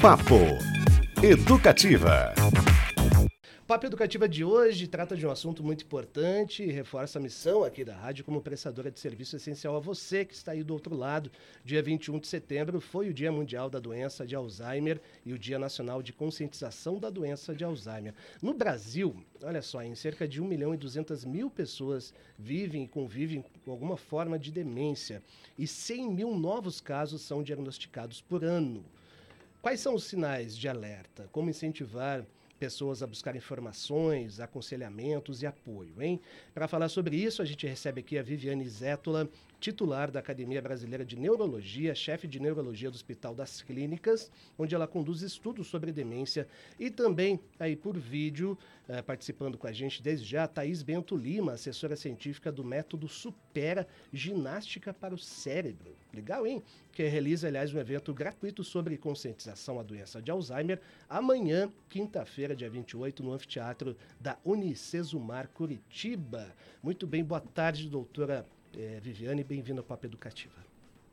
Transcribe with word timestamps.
Papo 0.00 0.36
Educativa. 1.20 2.32
Papo 3.66 3.84
Educativa 3.84 4.28
de 4.28 4.44
hoje 4.44 4.86
trata 4.86 5.16
de 5.16 5.26
um 5.26 5.30
assunto 5.30 5.64
muito 5.64 5.82
importante 5.82 6.62
e 6.62 6.70
reforça 6.70 7.18
a 7.18 7.22
missão 7.22 7.64
aqui 7.64 7.84
da 7.84 7.96
rádio 7.96 8.24
como 8.24 8.40
prestadora 8.40 8.92
de 8.92 9.00
serviço 9.00 9.34
essencial 9.34 9.74
a 9.74 9.80
você 9.80 10.24
que 10.24 10.34
está 10.34 10.52
aí 10.52 10.62
do 10.62 10.72
outro 10.72 10.94
lado. 10.94 11.32
Dia 11.64 11.82
21 11.82 12.20
de 12.20 12.28
setembro 12.28 12.80
foi 12.80 13.08
o 13.08 13.12
Dia 13.12 13.32
Mundial 13.32 13.68
da 13.68 13.80
Doença 13.80 14.24
de 14.24 14.36
Alzheimer 14.36 15.00
e 15.26 15.32
o 15.32 15.38
Dia 15.38 15.58
Nacional 15.58 16.00
de 16.00 16.12
Conscientização 16.12 17.00
da 17.00 17.10
Doença 17.10 17.52
de 17.52 17.64
Alzheimer. 17.64 18.14
No 18.40 18.54
Brasil, 18.54 19.16
olha 19.42 19.62
só, 19.62 19.82
em 19.82 19.96
cerca 19.96 20.28
de 20.28 20.40
1 20.40 20.44
milhão 20.46 20.72
e 20.72 20.76
200 20.76 21.24
mil 21.24 21.50
pessoas 21.50 22.14
vivem 22.38 22.84
e 22.84 22.88
convivem 22.88 23.44
com 23.64 23.72
alguma 23.72 23.96
forma 23.96 24.38
de 24.38 24.52
demência 24.52 25.24
e 25.58 25.66
100 25.66 26.12
mil 26.12 26.36
novos 26.36 26.80
casos 26.80 27.20
são 27.20 27.42
diagnosticados 27.42 28.20
por 28.20 28.44
ano. 28.44 28.84
Quais 29.60 29.80
são 29.80 29.94
os 29.94 30.04
sinais 30.04 30.56
de 30.56 30.68
alerta? 30.68 31.28
Como 31.32 31.50
incentivar 31.50 32.24
pessoas 32.60 33.02
a 33.02 33.06
buscar 33.06 33.34
informações, 33.34 34.38
aconselhamentos 34.38 35.42
e 35.42 35.46
apoio, 35.46 36.00
hein? 36.00 36.20
Para 36.54 36.68
falar 36.68 36.88
sobre 36.88 37.16
isso, 37.16 37.42
a 37.42 37.44
gente 37.44 37.66
recebe 37.66 38.00
aqui 38.00 38.16
a 38.16 38.22
Viviane 38.22 38.68
Zétola, 38.68 39.28
titular 39.60 40.10
da 40.10 40.20
Academia 40.20 40.62
Brasileira 40.62 41.04
de 41.04 41.16
Neurologia, 41.16 41.94
chefe 41.94 42.28
de 42.28 42.38
neurologia 42.40 42.90
do 42.90 42.94
Hospital 42.94 43.34
das 43.34 43.60
Clínicas, 43.60 44.30
onde 44.56 44.74
ela 44.74 44.86
conduz 44.86 45.22
estudos 45.22 45.66
sobre 45.66 45.90
demência 45.92 46.46
e 46.78 46.90
também 46.90 47.40
aí 47.58 47.74
por 47.74 47.98
vídeo, 47.98 48.56
eh, 48.88 49.02
participando 49.02 49.58
com 49.58 49.66
a 49.66 49.72
gente 49.72 50.02
desde 50.02 50.24
já, 50.24 50.46
Thaís 50.46 50.82
Bento 50.82 51.16
Lima, 51.16 51.52
assessora 51.52 51.96
científica 51.96 52.52
do 52.52 52.64
método 52.64 53.08
Supera 53.08 53.86
Ginástica 54.12 54.94
para 54.94 55.14
o 55.14 55.18
Cérebro. 55.18 55.96
Legal, 56.12 56.46
hein? 56.46 56.62
Que 56.92 57.06
realiza, 57.06 57.48
aliás, 57.48 57.74
um 57.74 57.78
evento 57.78 58.14
gratuito 58.14 58.64
sobre 58.64 58.96
conscientização 58.96 59.78
à 59.78 59.82
doença 59.82 60.22
de 60.22 60.30
Alzheimer 60.30 60.80
amanhã, 61.08 61.70
quinta-feira, 61.88 62.56
dia 62.56 62.70
28, 62.70 63.22
no 63.22 63.32
anfiteatro 63.32 63.96
da 64.20 64.38
Unicesumar 64.44 65.48
Curitiba. 65.48 66.54
Muito 66.82 67.06
bem, 67.06 67.22
boa 67.22 67.40
tarde, 67.40 67.88
doutora 67.88 68.46
é, 68.76 69.00
Viviane, 69.00 69.44
bem-vinda 69.44 69.80
ao 69.80 69.84
Papo 69.84 70.06
Educativa. 70.06 70.54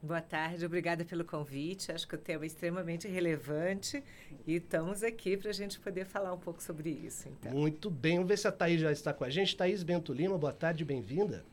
Boa 0.02 0.22
tarde, 0.22 0.64
obrigada 0.66 1.04
pelo 1.04 1.26
convite. 1.26 1.92
Acho 1.92 2.08
que 2.08 2.16
o 2.16 2.18
tema 2.18 2.44
é 2.44 2.48
extremamente 2.48 3.08
relevante 3.08 4.04
e 4.46 4.56
estamos 4.56 5.02
aqui 5.02 5.36
para 5.36 5.50
a 5.50 5.54
gente 5.54 5.80
poder 5.80 6.06
falar 6.06 6.32
um 6.34 6.38
pouco 6.38 6.62
sobre 6.62 6.90
isso. 6.90 7.28
Então. 7.28 7.52
Muito 7.52 7.90
bem, 7.90 8.16
vamos 8.18 8.28
ver 8.28 8.38
se 8.38 8.48
a 8.48 8.52
Thaís 8.52 8.80
já 8.80 8.92
está 8.92 9.14
com 9.14 9.24
a 9.24 9.30
gente. 9.30 9.56
Thaís 9.56 9.82
Bento 9.82 10.14
Lima, 10.14 10.38
boa 10.38 10.54
tarde, 10.54 10.86
bem-vinda. 10.86 11.44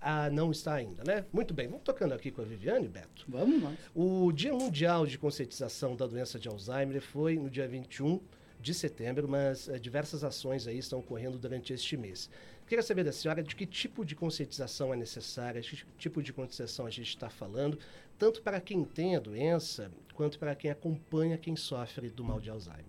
Ah, 0.00 0.30
não 0.30 0.50
está 0.50 0.74
ainda, 0.74 1.02
né? 1.04 1.24
Muito 1.32 1.52
bem, 1.52 1.66
vamos 1.66 1.82
tocando 1.82 2.12
aqui 2.12 2.30
com 2.30 2.42
a 2.42 2.44
Viviane, 2.44 2.88
Beto. 2.88 3.24
Vamos 3.26 3.62
lá. 3.62 3.74
O 3.94 4.30
Dia 4.32 4.52
Mundial 4.52 5.06
de 5.06 5.18
Conscientização 5.18 5.96
da 5.96 6.06
Doença 6.06 6.38
de 6.38 6.48
Alzheimer 6.48 7.00
foi 7.00 7.36
no 7.36 7.50
dia 7.50 7.66
21 7.66 8.20
de 8.60 8.72
setembro, 8.72 9.28
mas 9.28 9.68
é, 9.68 9.78
diversas 9.78 10.24
ações 10.24 10.66
aí 10.66 10.78
estão 10.78 10.98
ocorrendo 10.98 11.38
durante 11.38 11.72
este 11.72 11.96
mês. 11.96 12.30
Queria 12.66 12.82
saber 12.82 13.04
da 13.04 13.12
senhora 13.12 13.42
de 13.42 13.54
que 13.54 13.66
tipo 13.66 14.04
de 14.04 14.14
conscientização 14.14 14.92
é 14.92 14.96
necessária, 14.96 15.60
de 15.60 15.70
que 15.70 15.84
tipo 15.98 16.22
de 16.22 16.32
conscientização 16.32 16.86
a 16.86 16.90
gente 16.90 17.08
está 17.08 17.28
falando, 17.28 17.78
tanto 18.18 18.42
para 18.42 18.60
quem 18.60 18.84
tem 18.84 19.16
a 19.16 19.20
doença, 19.20 19.90
quanto 20.14 20.38
para 20.38 20.54
quem 20.54 20.70
acompanha 20.70 21.36
quem 21.36 21.56
sofre 21.56 22.08
do 22.08 22.24
mal 22.24 22.40
de 22.40 22.48
Alzheimer. 22.50 22.84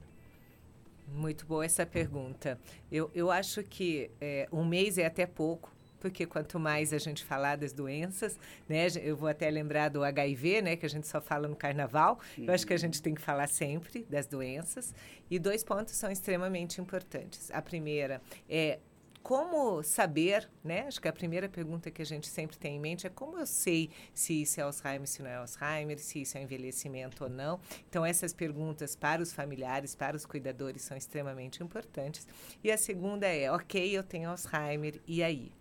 Muito 1.07 1.45
boa 1.45 1.63
essa 1.63 1.85
pergunta. 1.85 2.59
Eu, 2.91 3.11
eu 3.13 3.29
acho 3.29 3.63
que 3.63 4.09
é, 4.19 4.47
um 4.51 4.65
mês 4.65 4.97
é 4.97 5.05
até 5.05 5.25
pouco 5.25 5.75
porque 6.05 6.23
quanto 6.27 6.59
mais 6.59 6.93
a 6.93 6.99
gente 6.99 7.23
falar 7.23 7.55
das 7.55 7.73
doenças, 7.73 8.37
né, 8.69 8.85
eu 9.01 9.15
vou 9.15 9.27
até 9.27 9.49
lembrar 9.49 9.89
do 9.89 10.03
HIV, 10.03 10.61
né, 10.61 10.75
que 10.75 10.85
a 10.85 10.89
gente 10.89 11.07
só 11.07 11.19
fala 11.19 11.47
no 11.47 11.55
carnaval, 11.55 12.19
eu 12.37 12.53
acho 12.53 12.67
que 12.67 12.73
a 12.73 12.77
gente 12.77 13.01
tem 13.01 13.15
que 13.15 13.21
falar 13.21 13.47
sempre 13.47 14.05
das 14.07 14.27
doenças, 14.27 14.93
e 15.31 15.39
dois 15.39 15.63
pontos 15.63 15.95
são 15.95 16.11
extremamente 16.11 16.79
importantes. 16.79 17.49
A 17.49 17.59
primeira 17.59 18.21
é 18.47 18.77
como 19.25 19.81
saber, 19.81 20.47
né? 20.63 20.81
Acho 20.81 21.01
que 21.01 21.07
a 21.07 21.13
primeira 21.13 21.49
pergunta 21.49 21.89
que 21.89 21.99
a 21.99 22.05
gente 22.05 22.27
sempre 22.27 22.57
tem 22.57 22.75
em 22.75 22.79
mente 22.79 23.07
é 23.07 23.09
como 23.09 23.39
eu 23.39 23.47
sei 23.47 23.89
se 24.13 24.43
isso 24.43 24.59
é 24.59 24.63
Alzheimer, 24.63 25.07
se 25.07 25.23
não 25.23 25.29
é 25.29 25.35
Alzheimer, 25.37 25.97
se 25.97 26.21
isso 26.21 26.37
é 26.37 26.43
envelhecimento 26.43 27.23
ou 27.23 27.29
não. 27.29 27.59
Então, 27.89 28.05
essas 28.05 28.33
perguntas 28.33 28.95
para 28.95 29.23
os 29.23 29.33
familiares, 29.33 29.95
para 29.95 30.15
os 30.15 30.27
cuidadores, 30.27 30.83
são 30.83 30.95
extremamente 30.95 31.63
importantes. 31.63 32.27
E 32.63 32.71
a 32.71 32.77
segunda 32.77 33.25
é, 33.25 33.51
ok, 33.51 33.97
eu 33.97 34.03
tenho 34.03 34.29
Alzheimer, 34.29 35.01
e 35.07 35.23
aí? 35.23 35.51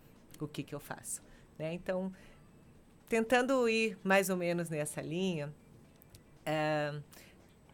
o 0.40 0.48
que, 0.48 0.62
que 0.62 0.74
eu 0.74 0.80
faço. 0.80 1.22
Né? 1.58 1.72
Então, 1.72 2.12
tentando 3.08 3.68
ir 3.68 3.98
mais 4.02 4.28
ou 4.30 4.36
menos 4.36 4.68
nessa 4.68 5.00
linha, 5.00 5.52
uh, 6.46 7.02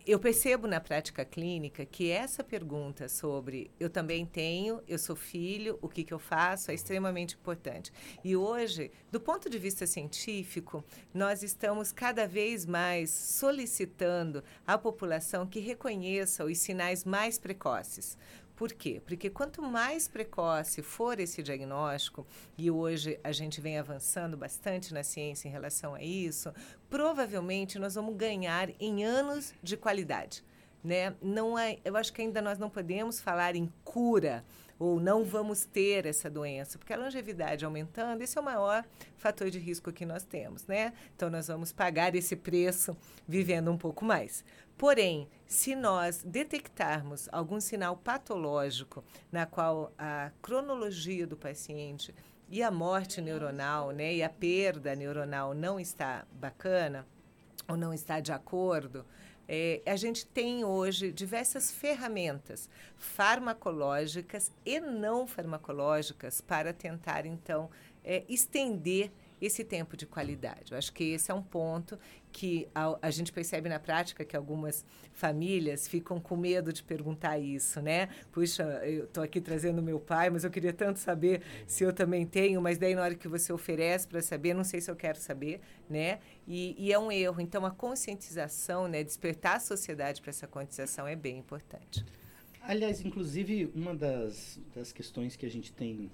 eu 0.06 0.18
percebo 0.18 0.66
na 0.66 0.80
prática 0.80 1.24
clínica 1.24 1.84
que 1.84 2.10
essa 2.10 2.42
pergunta 2.42 3.08
sobre 3.08 3.70
eu 3.78 3.90
também 3.90 4.24
tenho, 4.24 4.82
eu 4.88 4.98
sou 4.98 5.14
filho, 5.14 5.78
o 5.82 5.88
que, 5.88 6.04
que 6.04 6.12
eu 6.12 6.18
faço, 6.18 6.70
é 6.70 6.74
extremamente 6.74 7.34
importante. 7.34 7.92
E 8.24 8.36
hoje, 8.36 8.90
do 9.10 9.20
ponto 9.20 9.48
de 9.50 9.58
vista 9.58 9.86
científico, 9.86 10.84
nós 11.12 11.42
estamos 11.42 11.92
cada 11.92 12.26
vez 12.26 12.64
mais 12.64 13.10
solicitando 13.10 14.42
à 14.66 14.78
população 14.78 15.46
que 15.46 15.60
reconheça 15.60 16.44
os 16.44 16.58
sinais 16.58 17.04
mais 17.04 17.38
precoces. 17.38 18.16
Por 18.60 18.74
quê? 18.74 19.00
Porque 19.02 19.30
quanto 19.30 19.62
mais 19.62 20.06
precoce 20.06 20.82
for 20.82 21.18
esse 21.18 21.42
diagnóstico, 21.42 22.26
e 22.58 22.70
hoje 22.70 23.18
a 23.24 23.32
gente 23.32 23.58
vem 23.58 23.78
avançando 23.78 24.36
bastante 24.36 24.92
na 24.92 25.02
ciência 25.02 25.48
em 25.48 25.50
relação 25.50 25.94
a 25.94 26.02
isso, 26.02 26.52
provavelmente 26.90 27.78
nós 27.78 27.94
vamos 27.94 28.14
ganhar 28.16 28.68
em 28.78 29.02
anos 29.02 29.54
de 29.62 29.78
qualidade. 29.78 30.44
Né? 30.84 31.14
Não 31.22 31.58
é, 31.58 31.78
eu 31.86 31.96
acho 31.96 32.12
que 32.12 32.20
ainda 32.20 32.42
nós 32.42 32.58
não 32.58 32.68
podemos 32.68 33.18
falar 33.18 33.56
em 33.56 33.72
cura 33.82 34.44
ou 34.78 35.00
não 35.00 35.24
vamos 35.24 35.64
ter 35.64 36.04
essa 36.04 36.28
doença, 36.28 36.78
porque 36.78 36.92
a 36.92 36.98
longevidade 36.98 37.64
aumentando, 37.64 38.20
esse 38.22 38.36
é 38.36 38.40
o 38.42 38.44
maior 38.44 38.84
fator 39.16 39.48
de 39.50 39.58
risco 39.58 39.90
que 39.90 40.04
nós 40.04 40.22
temos, 40.22 40.66
né? 40.66 40.92
Então 41.14 41.28
nós 41.28 41.48
vamos 41.48 41.72
pagar 41.72 42.14
esse 42.14 42.34
preço 42.36 42.96
vivendo 43.26 43.70
um 43.70 43.76
pouco 43.76 44.04
mais. 44.04 44.42
Porém, 44.80 45.28
se 45.46 45.76
nós 45.76 46.22
detectarmos 46.24 47.28
algum 47.32 47.60
sinal 47.60 47.98
patológico 47.98 49.04
na 49.30 49.44
qual 49.44 49.92
a 49.98 50.30
cronologia 50.40 51.26
do 51.26 51.36
paciente 51.36 52.14
e 52.48 52.62
a 52.62 52.70
morte 52.70 53.20
neuronal, 53.20 53.90
né, 53.90 54.14
e 54.14 54.22
a 54.22 54.30
perda 54.30 54.96
neuronal 54.96 55.52
não 55.52 55.78
está 55.78 56.26
bacana 56.32 57.06
ou 57.68 57.76
não 57.76 57.92
está 57.92 58.20
de 58.20 58.32
acordo, 58.32 59.04
é, 59.46 59.82
a 59.84 59.96
gente 59.96 60.24
tem 60.24 60.64
hoje 60.64 61.12
diversas 61.12 61.70
ferramentas 61.70 62.66
farmacológicas 62.96 64.50
e 64.64 64.80
não 64.80 65.26
farmacológicas 65.26 66.40
para 66.40 66.72
tentar, 66.72 67.26
então, 67.26 67.68
é, 68.02 68.24
estender 68.30 69.12
esse 69.40 69.64
tempo 69.64 69.96
de 69.96 70.06
qualidade. 70.06 70.72
Eu 70.72 70.78
acho 70.78 70.92
que 70.92 71.04
esse 71.04 71.30
é 71.30 71.34
um 71.34 71.42
ponto 71.42 71.98
que 72.32 72.68
a, 72.74 72.98
a, 73.02 73.10
gente 73.10 73.32
percebe 73.32 73.68
na 73.68 73.80
prática 73.80 74.24
que 74.24 74.36
algumas 74.36 74.84
famílias 75.12 75.88
ficam 75.88 76.20
com 76.20 76.36
medo 76.36 76.72
de 76.72 76.82
perguntar 76.82 77.38
isso, 77.38 77.80
né? 77.80 78.08
Puxa, 78.30 78.62
eu 78.84 79.04
estou 79.04 79.22
aqui 79.22 79.40
trazendo 79.40 79.82
meu 79.82 79.98
pai, 79.98 80.30
mas 80.30 80.44
eu 80.44 80.50
queria 80.50 80.72
tanto 80.72 80.98
saber 80.98 81.42
se 81.66 81.82
eu 81.82 81.92
também 81.92 82.24
tenho, 82.26 82.60
mas 82.60 82.78
daí 82.78 82.94
na 82.94 83.02
hora 83.02 83.14
que 83.14 83.26
você 83.26 83.52
oferece 83.52 84.06
para 84.06 84.22
saber, 84.22 84.54
não 84.54 84.64
sei 84.64 84.80
se 84.80 84.90
eu 84.90 84.96
quero 84.96 85.18
saber, 85.18 85.60
né? 85.88 86.20
E, 86.46 86.74
e, 86.78 86.92
é 86.92 86.98
um 86.98 87.10
erro. 87.10 87.40
Então, 87.40 87.64
a 87.66 87.70
conscientização, 87.70 88.86
né? 88.86 89.02
Despertar 89.02 89.56
a 89.56 89.60
sociedade 89.60 90.20
para 90.20 90.30
essa 90.30 90.46
conscientização 90.46 91.06
é 91.06 91.16
bem 91.16 91.38
importante. 91.38 92.04
Aliás, 92.62 93.04
inclusive, 93.04 93.70
uma 93.74 93.94
das, 93.94 94.60
das 94.74 94.92
questões 94.92 95.34
que 95.34 95.46
a 95.46 95.50
gente 95.50 95.72
tem 95.72 96.10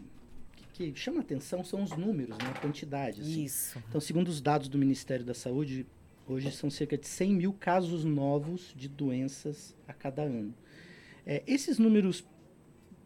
que 0.76 0.94
chama 0.94 1.20
atenção 1.20 1.64
são 1.64 1.82
os 1.82 1.92
números, 1.92 2.36
né? 2.36 2.52
a 2.54 2.60
quantidade. 2.60 3.22
Assim. 3.22 3.44
Isso. 3.44 3.82
Então, 3.88 3.98
segundo 3.98 4.28
os 4.28 4.42
dados 4.42 4.68
do 4.68 4.76
Ministério 4.76 5.24
da 5.24 5.32
Saúde, 5.32 5.86
hoje 6.28 6.50
são 6.52 6.68
cerca 6.68 6.98
de 6.98 7.06
100 7.06 7.34
mil 7.34 7.52
casos 7.54 8.04
novos 8.04 8.74
de 8.76 8.86
doenças 8.86 9.74
a 9.88 9.94
cada 9.94 10.22
ano. 10.22 10.54
É, 11.24 11.42
esses 11.46 11.78
números, 11.78 12.22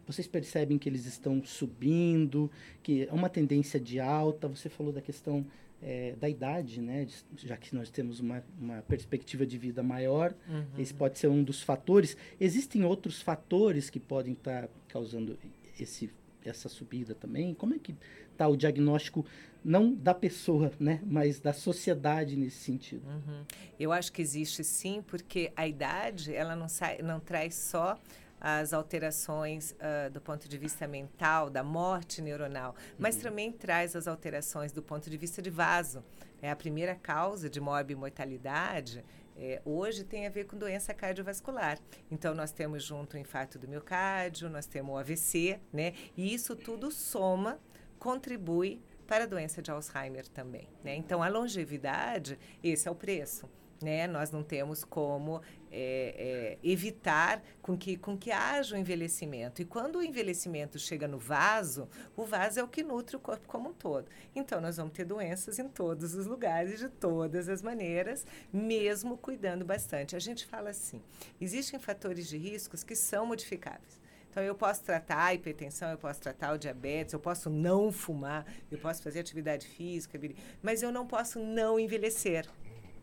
vocês 0.05 0.27
percebem 0.27 0.77
que 0.77 0.89
eles 0.89 1.05
estão 1.05 1.41
subindo, 1.45 2.51
que 2.83 3.05
é 3.05 3.13
uma 3.13 3.29
tendência 3.29 3.79
de 3.79 4.01
alta. 4.01 4.49
Você 4.49 4.67
falou 4.67 4.91
da 4.91 5.01
questão 5.01 5.45
é, 5.81 6.13
da 6.19 6.27
idade, 6.27 6.81
né? 6.81 7.07
Já 7.37 7.55
que 7.55 7.73
nós 7.73 7.89
temos 7.89 8.19
uma, 8.19 8.43
uma 8.59 8.81
perspectiva 8.81 9.45
de 9.45 9.57
vida 9.57 9.81
maior, 9.81 10.35
uhum. 10.49 10.65
esse 10.77 10.93
pode 10.93 11.17
ser 11.17 11.27
um 11.27 11.41
dos 11.41 11.63
fatores. 11.63 12.17
Existem 12.37 12.83
outros 12.83 13.21
fatores 13.21 13.89
que 13.89 13.99
podem 13.99 14.33
estar 14.33 14.63
tá 14.63 14.73
causando 14.89 15.39
esse 15.79 16.11
essa 16.45 16.69
subida 16.69 17.13
também? 17.13 17.53
Como 17.53 17.73
é 17.73 17.79
que 17.79 17.95
está 18.31 18.47
o 18.47 18.55
diagnóstico, 18.55 19.25
não 19.63 19.93
da 19.93 20.13
pessoa, 20.13 20.71
né, 20.79 21.01
mas 21.05 21.39
da 21.39 21.53
sociedade 21.53 22.35
nesse 22.35 22.57
sentido? 22.57 23.07
Uhum. 23.07 23.45
Eu 23.79 23.91
acho 23.91 24.11
que 24.11 24.21
existe 24.21 24.63
sim, 24.63 25.03
porque 25.05 25.51
a 25.55 25.67
idade 25.67 26.33
ela 26.33 26.55
não, 26.55 26.67
sai, 26.67 26.99
não 27.01 27.19
traz 27.19 27.55
só 27.55 27.99
as 28.39 28.73
alterações 28.73 29.71
uh, 29.73 30.09
do 30.09 30.19
ponto 30.19 30.49
de 30.49 30.57
vista 30.57 30.87
mental, 30.87 31.47
da 31.47 31.63
morte 31.63 32.23
neuronal, 32.23 32.75
mas 32.97 33.17
uhum. 33.17 33.21
também 33.21 33.51
traz 33.51 33.95
as 33.95 34.07
alterações 34.07 34.71
do 34.71 34.81
ponto 34.81 35.09
de 35.09 35.17
vista 35.17 35.41
de 35.41 35.51
vaso. 35.51 36.03
É 36.41 36.49
a 36.49 36.55
primeira 36.55 36.95
causa 36.95 37.47
de 37.47 37.61
morte 37.61 37.93
e 37.93 37.95
mortalidade 37.95 39.05
é, 39.37 39.61
hoje 39.65 40.03
tem 40.03 40.27
a 40.27 40.29
ver 40.29 40.45
com 40.45 40.57
doença 40.57 40.93
cardiovascular. 40.93 41.79
Então, 42.09 42.33
nós 42.33 42.51
temos 42.51 42.83
junto 42.83 43.15
o 43.15 43.19
infarto 43.19 43.57
do 43.57 43.67
miocárdio, 43.67 44.49
nós 44.49 44.65
temos 44.65 44.93
o 44.93 44.97
AVC, 44.97 45.59
né? 45.71 45.93
E 46.15 46.33
isso 46.33 46.55
tudo 46.55 46.91
soma, 46.91 47.59
contribui 47.97 48.81
para 49.07 49.25
a 49.25 49.27
doença 49.27 49.61
de 49.61 49.69
Alzheimer 49.71 50.27
também, 50.27 50.67
né? 50.83 50.95
Então, 50.95 51.21
a 51.21 51.27
longevidade, 51.27 52.39
esse 52.63 52.87
é 52.87 52.91
o 52.91 52.95
preço 52.95 53.49
né? 53.81 54.07
Nós 54.07 54.31
não 54.31 54.43
temos 54.43 54.83
como 54.83 55.41
é, 55.71 56.57
é, 56.61 56.67
evitar 56.67 57.41
com 57.61 57.77
que, 57.77 57.97
com 57.97 58.17
que 58.17 58.31
haja 58.31 58.75
o 58.75 58.77
envelhecimento. 58.77 59.61
E 59.61 59.65
quando 59.65 59.97
o 59.97 60.03
envelhecimento 60.03 60.77
chega 60.77 61.07
no 61.07 61.17
vaso, 61.17 61.87
o 62.15 62.25
vaso 62.25 62.59
é 62.59 62.63
o 62.63 62.67
que 62.67 62.83
nutre 62.83 63.15
o 63.15 63.19
corpo 63.19 63.47
como 63.47 63.69
um 63.69 63.73
todo. 63.73 64.07
Então, 64.35 64.59
nós 64.59 64.77
vamos 64.77 64.93
ter 64.93 65.05
doenças 65.05 65.59
em 65.59 65.67
todos 65.67 66.15
os 66.15 66.25
lugares, 66.25 66.79
de 66.79 66.89
todas 66.89 67.47
as 67.47 67.61
maneiras, 67.61 68.25
mesmo 68.51 69.17
cuidando 69.17 69.63
bastante. 69.63 70.15
A 70.15 70.19
gente 70.19 70.45
fala 70.45 70.69
assim: 70.69 71.01
existem 71.39 71.79
fatores 71.79 72.27
de 72.27 72.37
riscos 72.37 72.83
que 72.83 72.95
são 72.95 73.25
modificáveis. 73.25 74.01
Então, 74.31 74.41
eu 74.41 74.55
posso 74.55 74.81
tratar 74.83 75.25
a 75.25 75.33
hipertensão, 75.33 75.91
eu 75.91 75.97
posso 75.97 76.21
tratar 76.21 76.53
o 76.53 76.57
diabetes, 76.57 77.13
eu 77.13 77.19
posso 77.19 77.49
não 77.49 77.91
fumar, 77.91 78.45
eu 78.71 78.77
posso 78.77 79.03
fazer 79.03 79.19
atividade 79.19 79.67
física, 79.67 80.17
mas 80.63 80.81
eu 80.81 80.89
não 80.89 81.05
posso 81.05 81.37
não 81.37 81.77
envelhecer. 81.77 82.47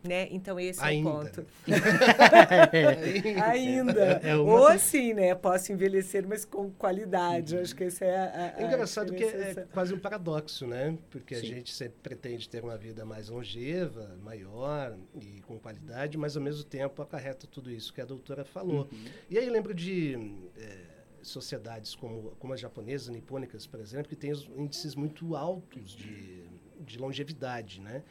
Né? 0.01 0.29
Então 0.31 0.57
esse 0.59 0.81
Ainda. 0.81 1.09
é 1.09 1.11
o 1.11 1.15
ponto. 1.15 1.45
Ainda. 3.43 4.21
É, 4.23 4.29
é 4.29 4.35
uma... 4.35 4.53
Ou 4.53 4.67
assim, 4.67 5.13
né? 5.13 5.35
Posso 5.35 5.73
envelhecer, 5.73 6.25
mas 6.27 6.45
com 6.45 6.71
qualidade. 6.71 7.57
Acho 7.57 7.75
que 7.75 7.83
esse 7.83 8.05
é 8.05 8.17
a, 8.17 8.55
a 8.57 8.61
É 8.61 8.65
engraçado 8.65 9.13
que 9.13 9.23
é 9.23 9.67
quase 9.73 9.93
um 9.93 9.99
paradoxo, 9.99 10.65
né? 10.65 10.97
Porque 11.09 11.35
Sim. 11.35 11.41
a 11.41 11.55
gente 11.55 11.73
sempre 11.73 11.97
pretende 12.01 12.47
ter 12.47 12.63
uma 12.63 12.77
vida 12.77 13.03
mais 13.03 13.27
longeva, 13.29 14.17
maior 14.23 14.97
e 15.21 15.41
com 15.41 15.59
qualidade, 15.59 16.17
mas 16.17 16.37
ao 16.37 16.43
mesmo 16.43 16.63
tempo 16.63 17.01
acarreta 17.01 17.45
tudo 17.45 17.69
isso 17.69 17.93
que 17.93 17.99
a 17.99 18.05
doutora 18.05 18.45
falou. 18.45 18.87
Uhum. 18.91 19.05
E 19.29 19.37
aí 19.37 19.45
eu 19.45 19.51
lembro 19.51 19.73
de 19.73 20.15
é, 20.57 20.77
sociedades 21.21 21.95
como, 21.95 22.31
como 22.39 22.53
as 22.53 22.59
japonesas, 22.59 23.09
nipônicas, 23.09 23.67
por 23.67 23.79
exemplo, 23.79 24.07
que 24.07 24.15
têm 24.15 24.31
índices 24.57 24.95
muito 24.95 25.35
altos 25.35 25.91
de, 25.91 26.43
de 26.79 26.97
longevidade, 26.97 27.81
né? 27.81 28.03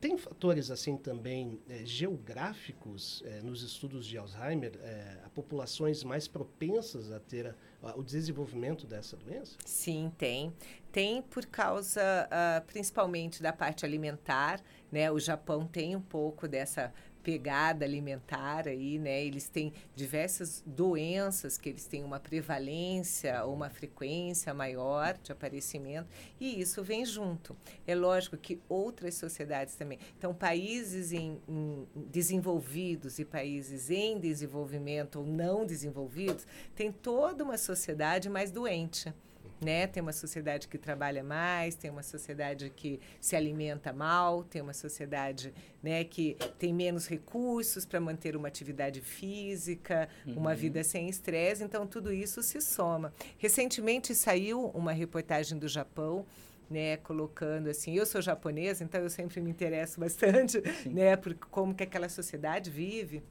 Tem 0.00 0.16
fatores 0.18 0.70
assim 0.70 0.96
também 0.96 1.58
é, 1.68 1.84
geográficos 1.84 3.22
é, 3.24 3.40
nos 3.40 3.62
estudos 3.62 4.06
de 4.06 4.18
Alzheimer, 4.18 4.72
é, 4.82 5.20
a 5.24 5.30
populações 5.30 6.04
mais 6.04 6.28
propensas 6.28 7.10
a 7.10 7.18
ter 7.18 7.46
a, 7.82 7.90
a, 7.90 7.96
o 7.96 8.02
desenvolvimento 8.02 8.86
dessa 8.86 9.16
doença? 9.16 9.56
Sim, 9.64 10.12
tem. 10.18 10.52
Tem 10.92 11.22
por 11.22 11.46
causa 11.46 12.00
uh, 12.00 12.64
principalmente 12.66 13.42
da 13.42 13.52
parte 13.52 13.84
alimentar, 13.84 14.62
né? 14.90 15.10
O 15.10 15.18
Japão 15.18 15.66
tem 15.66 15.94
um 15.94 16.00
pouco 16.00 16.48
dessa 16.48 16.92
pegada 17.26 17.84
alimentar 17.84 18.68
aí, 18.68 19.00
né? 19.00 19.24
Eles 19.24 19.48
têm 19.48 19.72
diversas 19.96 20.62
doenças 20.64 21.58
que 21.58 21.68
eles 21.68 21.84
têm 21.84 22.04
uma 22.04 22.20
prevalência 22.20 23.44
ou 23.44 23.52
uma 23.52 23.68
frequência 23.68 24.54
maior 24.54 25.18
de 25.20 25.32
aparecimento 25.32 26.08
e 26.38 26.60
isso 26.60 26.84
vem 26.84 27.04
junto. 27.04 27.56
É 27.84 27.96
lógico 27.96 28.36
que 28.36 28.60
outras 28.68 29.16
sociedades 29.16 29.74
também. 29.74 29.98
Então, 30.16 30.32
países 30.32 31.10
em, 31.10 31.40
em 31.48 31.84
desenvolvidos 31.96 33.18
e 33.18 33.24
países 33.24 33.90
em 33.90 34.20
desenvolvimento 34.20 35.18
ou 35.18 35.26
não 35.26 35.66
desenvolvidos 35.66 36.46
têm 36.76 36.92
toda 36.92 37.42
uma 37.42 37.58
sociedade 37.58 38.30
mais 38.30 38.52
doente 38.52 39.12
né? 39.60 39.86
Tem 39.86 40.02
uma 40.02 40.12
sociedade 40.12 40.68
que 40.68 40.78
trabalha 40.78 41.22
mais, 41.22 41.74
tem 41.74 41.90
uma 41.90 42.02
sociedade 42.02 42.70
que 42.70 43.00
se 43.20 43.34
alimenta 43.34 43.92
mal, 43.92 44.44
tem 44.44 44.60
uma 44.62 44.72
sociedade, 44.72 45.52
né, 45.82 46.04
que 46.04 46.36
tem 46.58 46.72
menos 46.72 47.06
recursos 47.06 47.84
para 47.84 48.00
manter 48.00 48.36
uma 48.36 48.48
atividade 48.48 49.00
física, 49.00 50.08
uhum. 50.26 50.34
uma 50.34 50.54
vida 50.54 50.82
sem 50.84 51.08
estresse, 51.08 51.64
então 51.64 51.86
tudo 51.86 52.12
isso 52.12 52.42
se 52.42 52.60
soma. 52.60 53.12
Recentemente 53.38 54.14
saiu 54.14 54.66
uma 54.68 54.92
reportagem 54.92 55.58
do 55.58 55.68
Japão 55.68 56.26
né, 56.68 56.96
colocando 56.98 57.68
assim, 57.68 57.94
eu 57.94 58.04
sou 58.04 58.20
japonesa, 58.20 58.84
então 58.84 59.00
eu 59.00 59.10
sempre 59.10 59.40
me 59.40 59.50
interesso 59.50 60.00
bastante, 60.00 60.60
Sim. 60.82 60.90
né, 60.90 61.16
por 61.16 61.34
como 61.34 61.74
que 61.74 61.82
aquela 61.82 62.08
sociedade 62.08 62.70
vive. 62.70 63.22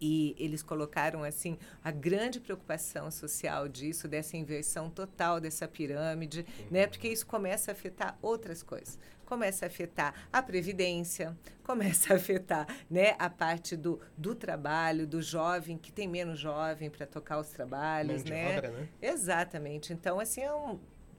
E 0.00 0.34
eles 0.38 0.62
colocaram 0.62 1.24
assim 1.24 1.58
a 1.82 1.90
grande 1.90 2.40
preocupação 2.40 3.10
social 3.10 3.68
disso, 3.68 4.06
dessa 4.06 4.36
inversão 4.36 4.90
total 4.90 5.40
dessa 5.40 5.66
pirâmide, 5.66 6.46
uhum. 6.60 6.66
né? 6.70 6.86
Porque 6.86 7.08
isso 7.08 7.26
começa 7.26 7.70
a 7.70 7.72
afetar 7.72 8.18
outras 8.22 8.62
coisas. 8.62 8.98
Começa 9.24 9.66
a 9.66 9.68
afetar 9.68 10.14
a 10.32 10.42
previdência, 10.42 11.36
começa 11.64 12.14
a 12.14 12.16
afetar, 12.16 12.66
né, 12.90 13.14
a 13.18 13.28
parte 13.28 13.76
do, 13.76 14.00
do 14.16 14.34
trabalho, 14.34 15.06
do 15.06 15.20
jovem 15.20 15.76
que 15.76 15.92
tem 15.92 16.08
menos 16.08 16.38
jovem 16.38 16.88
para 16.88 17.06
tocar 17.06 17.38
os 17.38 17.48
trabalhos, 17.48 18.24
né? 18.24 18.56
Obra, 18.56 18.70
né? 18.70 18.88
Exatamente. 19.02 19.92
Então 19.92 20.18
assim 20.18 20.42
é 20.42 20.52
um 20.52 20.78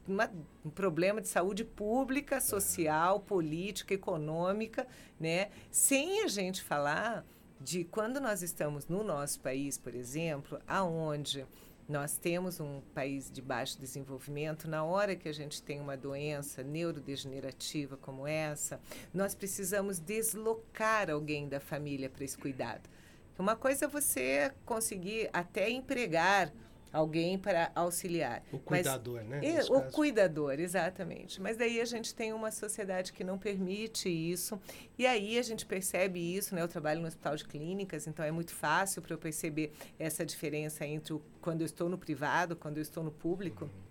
uma, 0.10 0.30
um 0.66 0.70
problema 0.70 1.22
de 1.22 1.28
saúde 1.28 1.64
pública, 1.64 2.42
social, 2.42 3.20
política, 3.20 3.94
econômica, 3.94 4.88
né? 5.20 5.50
Sem 5.70 6.24
a 6.24 6.28
gente 6.28 6.64
falar 6.64 7.24
de 7.60 7.84
quando 7.84 8.22
nós 8.22 8.42
estamos 8.42 8.88
no 8.88 9.04
nosso 9.04 9.40
país, 9.42 9.78
por 9.78 9.94
exemplo, 9.94 10.60
aonde 10.68 11.46
nós 11.88 12.18
temos 12.18 12.60
um 12.60 12.82
país 12.94 13.32
de 13.32 13.42
baixo 13.42 13.80
desenvolvimento, 13.80 14.68
na 14.68 14.84
hora 14.84 15.16
que 15.16 15.28
a 15.28 15.34
gente 15.34 15.62
tem 15.62 15.80
uma 15.80 15.98
doença 15.98 16.62
neurodegenerativa 16.62 17.98
como 17.98 18.28
essa, 18.28 18.80
nós 19.12 19.34
precisamos 19.34 20.00
deslocar 20.00 21.10
alguém 21.10 21.50
da 21.50 21.60
família 21.60 22.08
para 22.08 22.24
esse 22.24 22.38
cuidado. 22.38 22.88
Uma 23.40 23.56
coisa 23.56 23.86
é 23.86 23.88
você 23.88 24.52
conseguir 24.66 25.30
até 25.34 25.70
empregar 25.70 26.54
alguém 26.92 27.38
para 27.38 27.72
auxiliar. 27.76 28.44
O 28.52 28.60
cuidador, 28.60 29.24
Mas, 29.28 29.42
né? 29.42 29.62
o 29.70 29.82
caso. 29.82 29.94
cuidador, 29.94 30.60
exatamente. 30.60 31.42
Mas 31.42 31.58
daí 31.58 31.80
a 31.80 31.86
gente 31.86 32.14
tem 32.14 32.34
uma 32.34 32.52
sociedade 32.52 33.14
que 33.14 33.24
não 33.24 33.38
permite 33.38 34.10
isso. 34.10 34.60
E 34.98 35.06
aí 35.06 35.38
a 35.38 35.44
gente 35.44 35.66
percebe 35.66 36.20
isso, 36.20 36.56
né? 36.56 36.62
Eu 36.62 36.68
trabalho 36.68 37.02
no 37.02 37.08
hospital 37.08 37.36
de 37.36 37.46
clínicas, 37.46 38.08
então 38.08 38.26
é 38.26 38.32
muito 38.32 38.54
fácil 38.54 39.02
para 39.02 39.14
eu 39.14 39.18
perceber 39.18 39.72
essa 39.98 40.26
diferença 40.26 40.86
entre 40.86 41.14
o, 41.14 41.22
quando 41.42 41.62
eu 41.62 41.66
estou 41.66 41.90
no 41.90 41.98
privado, 41.98 42.56
quando 42.56 42.78
eu 42.78 42.82
estou 42.82 43.04
no 43.04 43.12
público. 43.12 43.66
Uhum. 43.66 43.90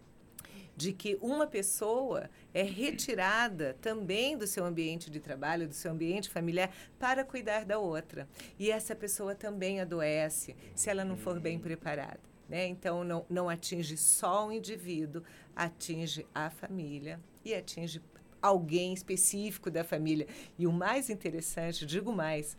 De 0.77 0.93
que 0.93 1.19
uma 1.21 1.45
pessoa 1.45 2.31
é 2.55 2.63
retirada 2.63 3.77
também 3.81 4.39
do 4.39 4.47
seu 4.47 4.65
ambiente 4.65 5.11
de 5.11 5.19
trabalho, 5.19 5.67
do 5.67 5.75
seu 5.75 5.91
ambiente 5.91 6.31
familiar, 6.31 6.71
para 7.01 7.25
cuidar 7.25 7.65
da 7.65 7.81
outra. 7.81 8.29
E 8.57 8.71
essa 8.71 8.95
pessoa 8.95 9.35
também 9.35 9.81
adoece 9.81 10.55
se 10.77 10.89
ela 10.89 11.05
não 11.05 11.17
for 11.17 11.41
bem 11.41 11.59
preparada. 11.59 12.28
Né? 12.49 12.67
Então, 12.67 13.05
não, 13.05 13.27
não 13.29 13.49
atinge 13.49 13.97
só 13.97 14.49
o 14.49 14.53
indivíduo, 14.53 15.23
atinge 15.55 16.27
a 16.35 16.49
família 16.49 17.21
e 17.45 17.55
atinge 17.55 18.01
alguém 18.41 18.95
específico 18.95 19.71
da 19.71 19.85
família. 19.85 20.27
E 20.59 20.67
o 20.67 20.73
mais 20.73 21.11
interessante, 21.11 21.85
digo 21.85 22.13
mais, 22.13 22.57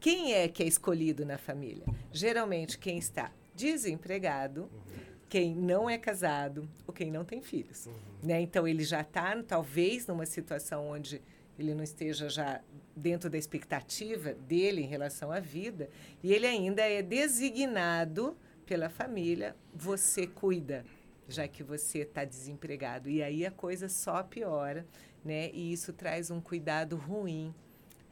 quem 0.00 0.32
é 0.32 0.48
que 0.48 0.62
é 0.62 0.66
escolhido 0.66 1.26
na 1.26 1.36
família? 1.36 1.84
Geralmente, 2.12 2.78
quem 2.78 2.96
está 2.96 3.30
desempregado, 3.54 4.62
uhum. 4.62 4.80
quem 5.28 5.54
não 5.54 5.90
é 5.90 5.98
casado 5.98 6.68
ou 6.86 6.94
quem 6.94 7.10
não 7.10 7.24
tem 7.24 7.42
filhos. 7.42 7.86
Uhum. 7.86 7.94
Né? 8.22 8.40
Então, 8.40 8.66
ele 8.66 8.84
já 8.84 9.02
está, 9.02 9.42
talvez, 9.42 10.06
numa 10.06 10.24
situação 10.24 10.88
onde 10.88 11.20
ele 11.58 11.74
não 11.74 11.82
esteja 11.82 12.28
já 12.28 12.60
dentro 12.94 13.28
da 13.28 13.36
expectativa 13.36 14.32
dele 14.32 14.82
em 14.82 14.86
relação 14.86 15.30
à 15.30 15.40
vida, 15.40 15.88
e 16.22 16.32
ele 16.32 16.46
ainda 16.46 16.82
é 16.82 17.02
designado 17.02 18.36
pela 18.66 18.90
família, 18.90 19.56
você 19.72 20.26
cuida, 20.26 20.84
já 21.28 21.46
que 21.46 21.62
você 21.62 22.00
está 22.00 22.24
desempregado. 22.24 23.08
E 23.08 23.22
aí 23.22 23.46
a 23.46 23.50
coisa 23.50 23.88
só 23.88 24.22
piora, 24.22 24.84
né? 25.24 25.50
E 25.52 25.72
isso 25.72 25.92
traz 25.92 26.30
um 26.30 26.40
cuidado 26.40 26.96
ruim 26.96 27.54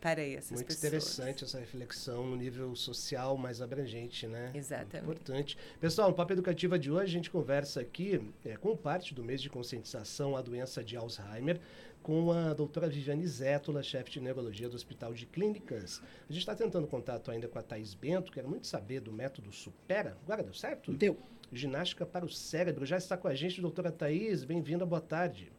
para 0.00 0.22
essas 0.22 0.50
Muito 0.50 0.66
pessoas. 0.66 0.84
interessante 0.84 1.44
essa 1.44 1.58
reflexão 1.58 2.26
no 2.26 2.36
nível 2.36 2.76
social 2.76 3.38
mais 3.38 3.62
abrangente, 3.62 4.26
né? 4.26 4.50
Exatamente. 4.54 5.06
Muito 5.06 5.22
importante. 5.22 5.58
Pessoal, 5.80 6.10
no 6.10 6.14
Papo 6.14 6.34
Educativa 6.34 6.78
de 6.78 6.90
hoje, 6.90 7.04
a 7.04 7.06
gente 7.06 7.30
conversa 7.30 7.80
aqui 7.80 8.20
é, 8.44 8.54
com 8.54 8.76
parte 8.76 9.14
do 9.14 9.24
mês 9.24 9.40
de 9.40 9.48
conscientização 9.48 10.36
à 10.36 10.42
doença 10.42 10.84
de 10.84 10.94
Alzheimer 10.94 11.58
com 12.04 12.30
a 12.30 12.52
doutora 12.52 12.86
Viviane 12.86 13.26
Zétola, 13.26 13.82
chefe 13.82 14.10
de 14.10 14.20
neurologia 14.20 14.68
do 14.68 14.76
Hospital 14.76 15.14
de 15.14 15.24
Clínicas. 15.24 16.02
A 16.28 16.32
gente 16.32 16.42
está 16.42 16.54
tentando 16.54 16.86
contato 16.86 17.30
ainda 17.30 17.48
com 17.48 17.58
a 17.58 17.62
Thais 17.62 17.94
Bento, 17.94 18.30
quero 18.30 18.46
muito 18.46 18.66
saber 18.66 19.00
do 19.00 19.10
método 19.10 19.50
Supera. 19.50 20.14
Agora 20.22 20.42
deu 20.42 20.52
certo? 20.52 20.92
Deu. 20.92 21.16
Ginástica 21.50 22.04
para 22.04 22.26
o 22.26 22.28
cérebro. 22.28 22.84
Já 22.84 22.98
está 22.98 23.16
com 23.16 23.26
a 23.26 23.34
gente, 23.34 23.58
doutora 23.58 23.90
Thais. 23.90 24.44
Bem-vinda, 24.44 24.84
boa 24.84 25.00
tarde. 25.00 25.50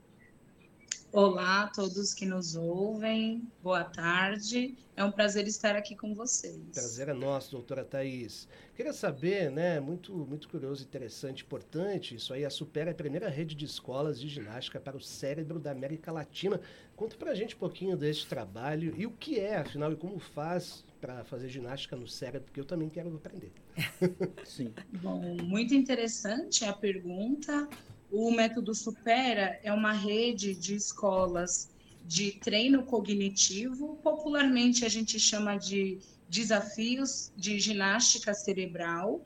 Olá 1.16 1.62
a 1.62 1.68
todos 1.70 2.14
que 2.14 2.26
nos 2.26 2.58
ouvem, 2.58 3.50
boa 3.64 3.86
tarde. 3.86 4.76
É 4.98 5.02
um 5.02 5.14
prazer 5.14 5.48
estar 5.48 5.74
aqui 5.74 5.96
com 5.96 6.14
vocês. 6.14 6.60
Prazer 6.74 7.08
é 7.08 7.14
nosso, 7.14 7.52
doutora 7.52 7.86
Thais. 7.86 8.50
Queria 8.76 8.92
saber, 8.92 9.50
né, 9.50 9.80
muito, 9.80 10.14
muito 10.14 10.50
curioso, 10.50 10.84
interessante, 10.84 11.46
importante, 11.46 12.16
isso 12.16 12.34
aí, 12.34 12.44
a 12.44 12.50
Supera 12.50 12.90
é 12.90 12.92
a 12.92 12.96
primeira 12.96 13.30
rede 13.30 13.56
de 13.56 13.64
escolas 13.64 14.20
de 14.20 14.28
ginástica 14.28 14.78
para 14.78 14.98
o 14.98 15.02
cérebro 15.02 15.58
da 15.58 15.72
América 15.72 16.12
Latina. 16.12 16.60
Conta 16.98 17.16
pra 17.16 17.34
gente 17.34 17.56
um 17.56 17.60
pouquinho 17.60 17.96
desse 17.96 18.28
trabalho 18.28 18.94
e 18.98 19.06
o 19.06 19.12
que 19.12 19.40
é, 19.40 19.60
afinal, 19.60 19.94
e 19.94 19.96
como 19.96 20.20
faz 20.20 20.84
para 21.00 21.24
fazer 21.24 21.48
ginástica 21.48 21.96
no 21.96 22.10
cérebro, 22.10 22.44
porque 22.48 22.60
eu 22.60 22.66
também 22.66 22.90
quero 22.90 23.16
aprender. 23.16 23.54
Sim. 24.44 24.74
Bom, 25.02 25.38
muito 25.44 25.74
interessante 25.74 26.66
a 26.66 26.74
pergunta. 26.74 27.70
O 28.18 28.32
método 28.32 28.74
Supera 28.74 29.60
é 29.62 29.74
uma 29.74 29.92
rede 29.92 30.56
de 30.56 30.74
escolas 30.74 31.70
de 32.06 32.32
treino 32.32 32.86
cognitivo, 32.86 34.00
popularmente 34.02 34.86
a 34.86 34.90
gente 34.90 35.20
chama 35.20 35.58
de 35.58 36.00
desafios 36.30 37.30
de 37.36 37.60
ginástica 37.60 38.34
cerebral, 38.34 39.22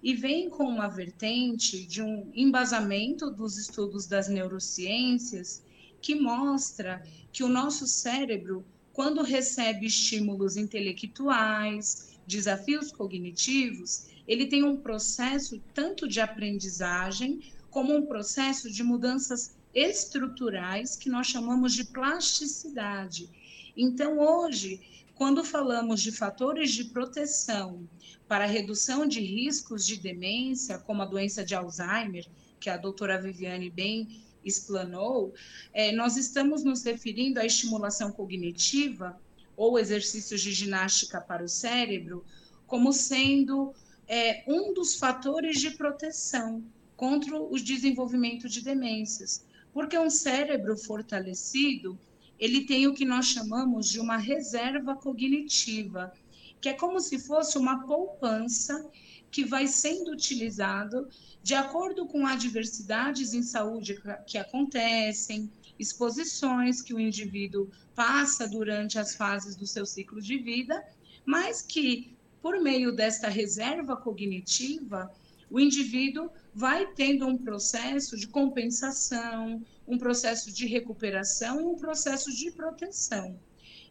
e 0.00 0.14
vem 0.14 0.48
com 0.48 0.62
uma 0.62 0.86
vertente 0.86 1.84
de 1.84 2.00
um 2.00 2.30
embasamento 2.32 3.28
dos 3.28 3.58
estudos 3.58 4.06
das 4.06 4.28
neurociências 4.28 5.60
que 6.00 6.14
mostra 6.14 7.02
que 7.32 7.42
o 7.42 7.48
nosso 7.48 7.88
cérebro, 7.88 8.64
quando 8.92 9.20
recebe 9.20 9.84
estímulos 9.84 10.56
intelectuais, 10.56 12.16
desafios 12.24 12.92
cognitivos, 12.92 14.06
ele 14.28 14.46
tem 14.46 14.62
um 14.62 14.76
processo 14.76 15.60
tanto 15.74 16.06
de 16.06 16.20
aprendizagem 16.20 17.40
como 17.78 17.94
um 17.94 18.04
processo 18.04 18.68
de 18.68 18.82
mudanças 18.82 19.56
estruturais 19.72 20.96
que 20.96 21.08
nós 21.08 21.28
chamamos 21.28 21.72
de 21.72 21.84
plasticidade. 21.84 23.30
Então, 23.76 24.18
hoje, 24.18 24.80
quando 25.14 25.44
falamos 25.44 26.02
de 26.02 26.10
fatores 26.10 26.72
de 26.72 26.86
proteção 26.86 27.88
para 28.26 28.46
redução 28.46 29.06
de 29.06 29.20
riscos 29.20 29.86
de 29.86 29.96
demência, 29.96 30.76
como 30.76 31.02
a 31.02 31.04
doença 31.04 31.44
de 31.44 31.54
Alzheimer, 31.54 32.26
que 32.58 32.68
a 32.68 32.76
doutora 32.76 33.22
Viviane 33.22 33.70
bem 33.70 34.24
explanou, 34.44 35.32
é, 35.72 35.92
nós 35.92 36.16
estamos 36.16 36.64
nos 36.64 36.82
referindo 36.82 37.38
à 37.38 37.46
estimulação 37.46 38.10
cognitiva 38.10 39.16
ou 39.56 39.78
exercícios 39.78 40.40
de 40.40 40.50
ginástica 40.50 41.20
para 41.20 41.44
o 41.44 41.48
cérebro 41.48 42.24
como 42.66 42.92
sendo 42.92 43.72
é, 44.08 44.42
um 44.48 44.74
dos 44.74 44.96
fatores 44.96 45.60
de 45.60 45.70
proteção 45.70 46.64
contra 46.98 47.40
o 47.40 47.56
desenvolvimento 47.56 48.48
de 48.48 48.60
demências. 48.60 49.46
Porque 49.72 49.96
um 49.96 50.10
cérebro 50.10 50.76
fortalecido, 50.76 51.96
ele 52.36 52.66
tem 52.66 52.88
o 52.88 52.92
que 52.92 53.04
nós 53.04 53.26
chamamos 53.26 53.88
de 53.88 54.00
uma 54.00 54.16
reserva 54.16 54.96
cognitiva, 54.96 56.12
que 56.60 56.68
é 56.68 56.72
como 56.72 56.98
se 56.98 57.20
fosse 57.20 57.56
uma 57.56 57.86
poupança 57.86 58.84
que 59.30 59.44
vai 59.44 59.68
sendo 59.68 60.10
utilizado 60.10 61.08
de 61.40 61.54
acordo 61.54 62.04
com 62.04 62.26
adversidades 62.26 63.32
em 63.32 63.44
saúde 63.44 64.02
que 64.26 64.36
acontecem, 64.36 65.48
exposições 65.78 66.82
que 66.82 66.92
o 66.92 66.98
indivíduo 66.98 67.70
passa 67.94 68.48
durante 68.48 68.98
as 68.98 69.14
fases 69.14 69.54
do 69.54 69.68
seu 69.68 69.86
ciclo 69.86 70.20
de 70.20 70.36
vida, 70.36 70.84
mas 71.24 71.62
que, 71.62 72.12
por 72.42 72.60
meio 72.60 72.90
desta 72.90 73.28
reserva 73.28 73.96
cognitiva, 73.96 75.08
o 75.50 75.58
indivíduo 75.58 76.30
vai 76.54 76.86
tendo 76.92 77.26
um 77.26 77.38
processo 77.38 78.16
de 78.16 78.26
compensação, 78.26 79.64
um 79.86 79.96
processo 79.96 80.52
de 80.52 80.66
recuperação, 80.66 81.72
um 81.72 81.76
processo 81.76 82.34
de 82.34 82.50
proteção. 82.50 83.38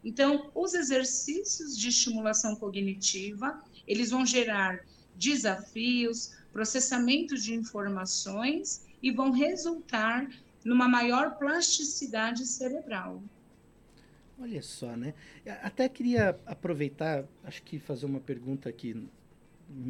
Então, 0.04 0.50
os 0.54 0.74
exercícios 0.74 1.76
de 1.76 1.88
estimulação 1.88 2.54
cognitiva, 2.54 3.60
eles 3.86 4.10
vão 4.10 4.24
gerar 4.24 4.84
desafios, 5.16 6.32
processamento 6.52 7.36
de 7.36 7.54
informações 7.54 8.86
e 9.02 9.10
vão 9.10 9.30
resultar 9.32 10.28
numa 10.64 10.88
maior 10.88 11.36
plasticidade 11.36 12.46
cerebral. 12.46 13.22
Olha 14.40 14.62
só, 14.62 14.96
né? 14.96 15.14
Até 15.62 15.88
queria 15.88 16.38
aproveitar, 16.46 17.24
acho 17.42 17.60
que 17.64 17.80
fazer 17.80 18.06
uma 18.06 18.20
pergunta 18.20 18.68
aqui 18.68 19.08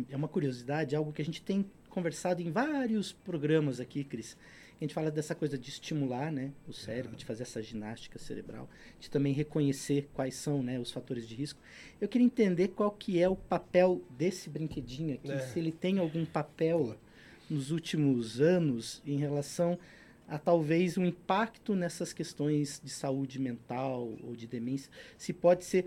é 0.09 0.17
uma 0.17 0.29
curiosidade, 0.29 0.97
algo 0.97 1.13
que 1.13 1.23
a 1.23 1.25
gente 1.25 1.43
tem 1.43 1.65
conversado 1.89 2.43
em 2.43 2.51
vários 2.51 3.13
programas 3.13 3.81
aqui, 3.81 4.05
Cris. 4.05 4.37
A 4.81 4.85
gente 4.85 4.95
fala 4.95 5.11
dessa 5.11 5.35
coisa 5.35 5.59
de 5.59 5.69
estimular 5.71 6.31
né, 6.31 6.53
o 6.69 6.73
cérebro, 6.73 7.17
de 7.17 7.25
fazer 7.25 7.43
essa 7.43 7.61
ginástica 7.61 8.17
cerebral, 8.17 8.69
de 9.01 9.11
também 9.11 9.33
reconhecer 9.33 10.09
quais 10.15 10.37
são 10.37 10.63
né, 10.63 10.79
os 10.79 10.93
fatores 10.93 11.27
de 11.27 11.35
risco. 11.35 11.61
Eu 12.01 12.09
queria 12.09 12.25
entender 12.25 12.69
qual 12.69 12.93
que 12.93 13.21
é 13.21 13.29
o 13.29 13.35
papel 13.35 14.01
desse 14.17 14.49
brinquedinho 14.49 15.15
aqui, 15.15 15.33
é. 15.33 15.39
se 15.39 15.59
ele 15.59 15.73
tem 15.73 15.99
algum 15.99 16.25
papel 16.25 16.97
nos 17.51 17.73
últimos 17.73 18.41
anos 18.41 19.03
em 19.05 19.17
relação 19.17 19.79
a 20.29 20.39
talvez 20.39 20.97
um 20.99 21.05
impacto 21.05 21.75
nessas 21.75 22.13
questões 22.13 22.81
de 22.85 22.91
saúde 22.91 23.41
mental 23.41 24.15
ou 24.23 24.37
de 24.37 24.47
demência, 24.47 24.93
se 25.17 25.33
pode 25.33 25.65
ser 25.65 25.87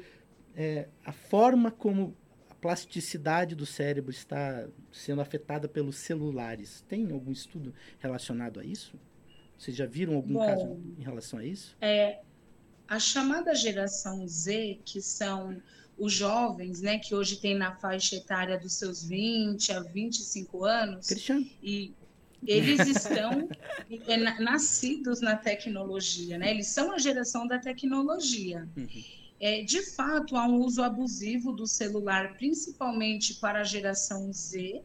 é, 0.56 0.88
a 1.06 1.14
forma 1.14 1.72
como 1.72 2.16
plasticidade 2.62 3.56
do 3.56 3.65
cérebro 3.65 4.12
está 4.12 4.68
sendo 4.91 5.20
afetada 5.20 5.68
pelos 5.68 5.98
celulares. 5.98 6.86
Tem 6.88 7.12
algum 7.12 7.32
estudo 7.32 7.74
relacionado 8.00 8.60
a 8.60 8.63
isso? 8.63 8.94
Vocês 9.58 9.75
já 9.75 9.86
viram 9.86 10.15
algum 10.15 10.34
Bom, 10.34 10.46
caso 10.46 10.80
em 10.98 11.03
relação 11.03 11.39
a 11.39 11.46
isso? 11.46 11.75
É, 11.82 12.22
a 12.88 13.00
chamada 13.00 13.53
geração 13.56 14.27
Z, 14.27 14.80
que 14.86 15.01
são 15.01 15.62
os 15.98 16.13
jovens, 16.13 16.82
né, 16.82 16.98
que 16.98 17.13
hoje 17.13 17.39
tem 17.39 17.56
na 17.56 17.75
faixa 17.75 18.15
etária 18.15 18.58
dos 18.58 18.74
seus 18.74 19.03
20 19.03 19.72
a 19.72 19.82
25 19.82 20.65
anos, 20.65 21.08
Cristiano. 21.08 21.46
e 21.62 21.94
eles 22.46 22.88
estão 22.88 23.48
nascidos 24.39 25.22
na 25.22 25.36
tecnologia, 25.36 26.39
né? 26.39 26.50
Eles 26.50 26.68
são 26.68 26.91
a 26.91 26.98
geração 26.98 27.46
da 27.46 27.60
tecnologia. 27.60 28.68
Uhum. 28.75 29.03
É, 29.44 29.64
de 29.64 29.82
fato, 29.82 30.38
há 30.38 30.46
um 30.46 30.60
uso 30.60 30.84
abusivo 30.84 31.52
do 31.52 31.66
celular, 31.66 32.38
principalmente 32.38 33.34
para 33.34 33.62
a 33.62 33.64
geração 33.64 34.32
Z, 34.32 34.84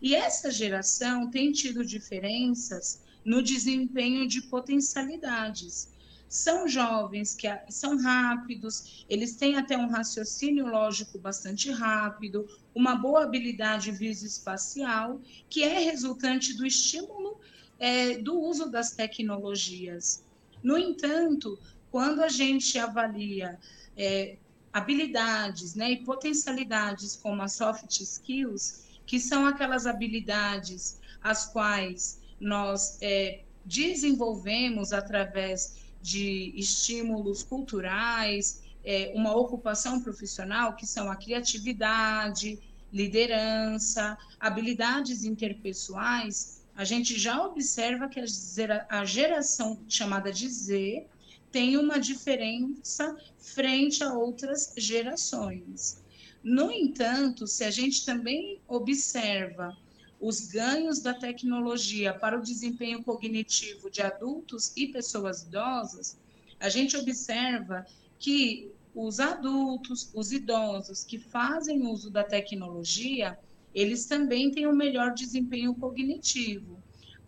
e 0.00 0.14
essa 0.14 0.50
geração 0.50 1.30
tem 1.30 1.52
tido 1.52 1.84
diferenças 1.84 3.02
no 3.22 3.42
desempenho 3.42 4.26
de 4.26 4.40
potencialidades. 4.40 5.92
São 6.26 6.66
jovens 6.66 7.34
que 7.34 7.46
são 7.68 7.98
rápidos, 7.98 9.04
eles 9.10 9.36
têm 9.36 9.56
até 9.56 9.76
um 9.76 9.90
raciocínio 9.90 10.66
lógico 10.66 11.18
bastante 11.18 11.70
rápido, 11.70 12.48
uma 12.74 12.96
boa 12.96 13.24
habilidade 13.24 13.90
visoespacial, 13.90 15.20
que 15.50 15.62
é 15.62 15.78
resultante 15.80 16.54
do 16.54 16.64
estímulo 16.64 17.38
é, 17.78 18.16
do 18.16 18.40
uso 18.40 18.70
das 18.70 18.92
tecnologias. 18.92 20.24
No 20.62 20.78
entanto, 20.78 21.58
quando 21.90 22.22
a 22.22 22.28
gente 22.28 22.78
avalia 22.78 23.58
é, 23.96 24.36
habilidades 24.72 25.74
né, 25.74 25.92
e 25.92 26.04
potencialidades 26.04 27.16
como 27.16 27.42
as 27.42 27.52
soft 27.52 28.00
skills, 28.00 28.84
que 29.06 29.18
são 29.20 29.46
aquelas 29.46 29.86
habilidades 29.86 31.00
as 31.22 31.46
quais 31.46 32.20
nós 32.40 32.98
é, 33.00 33.42
desenvolvemos 33.64 34.92
através 34.92 35.76
de 36.00 36.52
estímulos 36.56 37.42
culturais, 37.44 38.62
é, 38.84 39.12
uma 39.14 39.36
ocupação 39.36 40.00
profissional, 40.00 40.74
que 40.74 40.86
são 40.86 41.10
a 41.10 41.16
criatividade, 41.16 42.58
liderança, 42.92 44.18
habilidades 44.40 45.24
interpessoais, 45.24 46.62
a 46.74 46.84
gente 46.84 47.18
já 47.18 47.44
observa 47.44 48.08
que 48.08 48.20
a 48.88 49.04
geração 49.04 49.80
chamada 49.88 50.32
de 50.32 50.48
Z 50.48 51.06
tem 51.52 51.76
uma 51.76 52.00
diferença 52.00 53.14
frente 53.38 54.02
a 54.02 54.14
outras 54.14 54.72
gerações. 54.76 56.02
No 56.42 56.72
entanto, 56.72 57.46
se 57.46 57.62
a 57.62 57.70
gente 57.70 58.04
também 58.04 58.60
observa 58.66 59.76
os 60.18 60.46
ganhos 60.46 61.00
da 61.00 61.12
tecnologia 61.12 62.14
para 62.14 62.38
o 62.38 62.42
desempenho 62.42 63.04
cognitivo 63.04 63.90
de 63.90 64.00
adultos 64.00 64.72
e 64.76 64.88
pessoas 64.88 65.42
idosas, 65.42 66.18
a 66.58 66.68
gente 66.68 66.96
observa 66.96 67.84
que 68.18 68.72
os 68.94 69.20
adultos, 69.20 70.10
os 70.14 70.32
idosos 70.32 71.04
que 71.04 71.18
fazem 71.18 71.86
uso 71.86 72.10
da 72.10 72.24
tecnologia, 72.24 73.38
eles 73.74 74.06
também 74.06 74.50
têm 74.50 74.66
um 74.66 74.74
melhor 74.74 75.12
desempenho 75.12 75.74
cognitivo. 75.74 76.81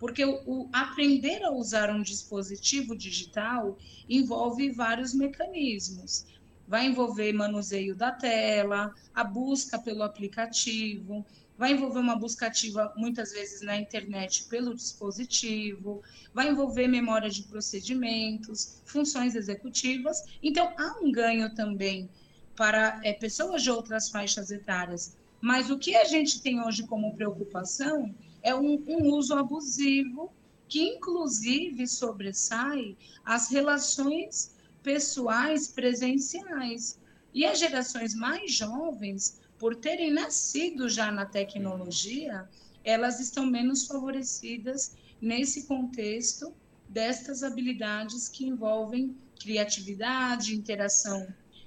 Porque 0.04 0.22
o, 0.22 0.42
o, 0.44 0.68
aprender 0.70 1.42
a 1.42 1.50
usar 1.50 1.88
um 1.88 2.02
dispositivo 2.02 2.94
digital 2.94 3.78
envolve 4.06 4.70
vários 4.70 5.14
mecanismos. 5.14 6.26
Vai 6.68 6.88
envolver 6.88 7.32
manuseio 7.32 7.96
da 7.96 8.12
tela, 8.12 8.94
a 9.14 9.24
busca 9.24 9.78
pelo 9.78 10.02
aplicativo, 10.02 11.24
vai 11.56 11.72
envolver 11.72 12.00
uma 12.00 12.16
busca 12.16 12.48
ativa, 12.48 12.92
muitas 12.98 13.32
vezes 13.32 13.62
na 13.62 13.78
internet, 13.78 14.44
pelo 14.44 14.74
dispositivo, 14.74 16.02
vai 16.34 16.50
envolver 16.50 16.86
memória 16.86 17.30
de 17.30 17.44
procedimentos, 17.44 18.82
funções 18.84 19.34
executivas. 19.34 20.22
Então, 20.42 20.70
há 20.76 20.98
um 21.02 21.10
ganho 21.10 21.54
também 21.54 22.10
para 22.54 23.00
é, 23.02 23.14
pessoas 23.14 23.62
de 23.62 23.70
outras 23.70 24.10
faixas 24.10 24.50
etárias. 24.50 25.16
Mas 25.40 25.70
o 25.70 25.78
que 25.78 25.96
a 25.96 26.04
gente 26.04 26.42
tem 26.42 26.60
hoje 26.60 26.86
como 26.86 27.16
preocupação 27.16 28.14
é 28.44 28.54
um, 28.54 28.84
um 28.86 29.14
uso 29.14 29.34
abusivo 29.34 30.30
que, 30.68 30.82
inclusive, 30.82 31.86
sobressai 31.86 32.96
as 33.24 33.48
relações 33.50 34.54
pessoais 34.82 35.66
presenciais. 35.66 37.00
E 37.32 37.44
as 37.46 37.58
gerações 37.58 38.14
mais 38.14 38.52
jovens 38.52 39.40
por 39.58 39.74
terem 39.74 40.12
nascido 40.12 40.88
já 40.88 41.10
na 41.10 41.24
tecnologia, 41.24 42.48
elas 42.84 43.18
estão 43.18 43.46
menos 43.46 43.86
favorecidas 43.86 44.94
nesse 45.20 45.66
contexto 45.66 46.54
destas 46.86 47.42
habilidades 47.42 48.28
que 48.28 48.46
envolvem 48.46 49.16
criatividade, 49.40 50.54
interação 50.54 51.26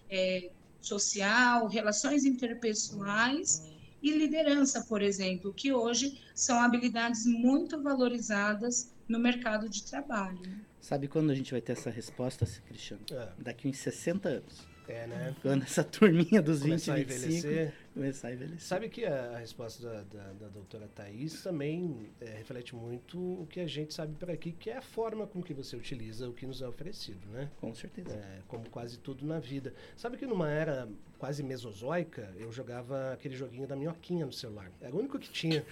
é, 0.10 0.52
social, 0.80 1.68
relações 1.68 2.24
interpessoais 2.24 3.77
e 4.02 4.12
liderança, 4.12 4.84
por 4.84 5.02
exemplo, 5.02 5.54
que 5.54 5.74
hoje 5.74 6.20
são 6.34 6.60
habilidades 6.60 7.26
muito 7.26 7.82
valorizadas 7.82 8.94
no 9.08 9.20
mercado 9.20 9.70
de 9.70 9.84
trabalho. 9.84 10.40
Sabe 10.80 11.08
quando 11.08 11.32
a 11.32 11.36
gente 11.36 11.52
vai 11.52 11.62
ter 11.62 11.74
essa 11.74 11.90
resposta, 11.90 12.48
Cristiano? 12.68 13.02
É. 13.12 13.30
Daqui 13.40 13.68
uns 13.68 13.78
60 13.78 14.30
anos. 14.30 14.68
É, 14.88 15.06
né? 15.06 15.36
Quando 15.42 15.64
essa 15.64 15.84
turminha 15.84 16.42
dos 16.42 16.62
começar 16.62 16.96
20 16.96 17.12
e 17.12 17.16
25 17.28 17.74
começar 17.98 18.28
a 18.28 18.34
envelhecer. 18.34 18.62
Sabe 18.62 18.90
que 18.90 19.06
a, 19.06 19.38
resposta 19.38 19.84
da, 19.84 20.04
da, 20.04 20.34
da, 20.34 20.48
doutora 20.48 20.88
Thais 20.88 21.42
também 21.42 22.12
é, 22.22 22.26
reflete 22.26 22.76
muito 22.76 23.18
o 23.18 23.48
que 23.48 23.60
a 23.60 23.68
gente 23.68 23.94
sabe 23.94 24.14
por 24.16 24.30
aqui, 24.30 24.52
que 24.52 24.70
é 24.70 24.78
a 24.78 24.82
forma 24.82 25.26
com 25.26 25.42
que 25.42 25.54
você 25.54 25.76
utiliza 25.76 26.30
o 26.30 26.34
que 26.34 26.46
nos 26.46 26.62
é 26.62 26.68
oferecido, 26.68 27.28
né? 27.30 27.50
Com 27.60 27.74
certeza. 27.74 28.14
É, 28.14 28.42
como 28.48 28.70
quase 28.70 29.00
tudo 29.00 29.26
na 29.26 29.40
vida. 29.40 29.74
Sabe 29.96 30.18
que 30.18 30.26
numa 30.26 30.50
era 30.50 30.88
quase 31.18 31.42
mesozoica, 31.42 32.32
eu 32.38 32.52
jogava 32.52 33.14
aquele 33.14 33.36
joguinho 33.36 33.68
da 33.68 33.76
minhoquinha 33.76 34.26
no 34.26 34.32
celular. 34.34 34.72
Era 34.80 34.96
o 34.96 35.00
único 35.00 35.18
que 35.18 35.30
tinha. 35.30 35.66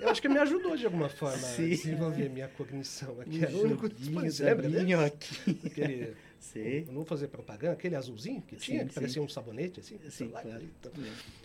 Eu 0.00 0.08
acho 0.08 0.22
que 0.22 0.28
me 0.28 0.38
ajudou 0.38 0.76
de 0.76 0.84
alguma 0.84 1.08
forma 1.08 1.38
Sim. 1.42 1.64
a 1.64 1.68
desenvolver 1.68 2.28
minha 2.28 2.48
cognição. 2.48 3.20
Aqui. 3.20 3.44
Era 3.44 3.56
o 3.56 3.62
único 3.64 3.90
que 3.90 4.10
você 4.10 4.44
lembra, 4.44 4.68
né? 4.68 5.04
Aquele 5.66 6.14
Sim. 6.42 6.84
Não 6.86 6.94
vou 6.94 7.04
fazer 7.04 7.28
propaganda, 7.28 7.74
aquele 7.74 7.94
azulzinho 7.94 8.42
que 8.42 8.56
tinha, 8.56 8.80
sim, 8.80 8.88
que 8.88 8.94
parecia 8.94 9.22
um 9.22 9.28
sabonete, 9.28 9.78
assim. 9.78 9.96
Sim, 10.10 10.28
claro. 10.28 10.60
Então. 10.80 10.92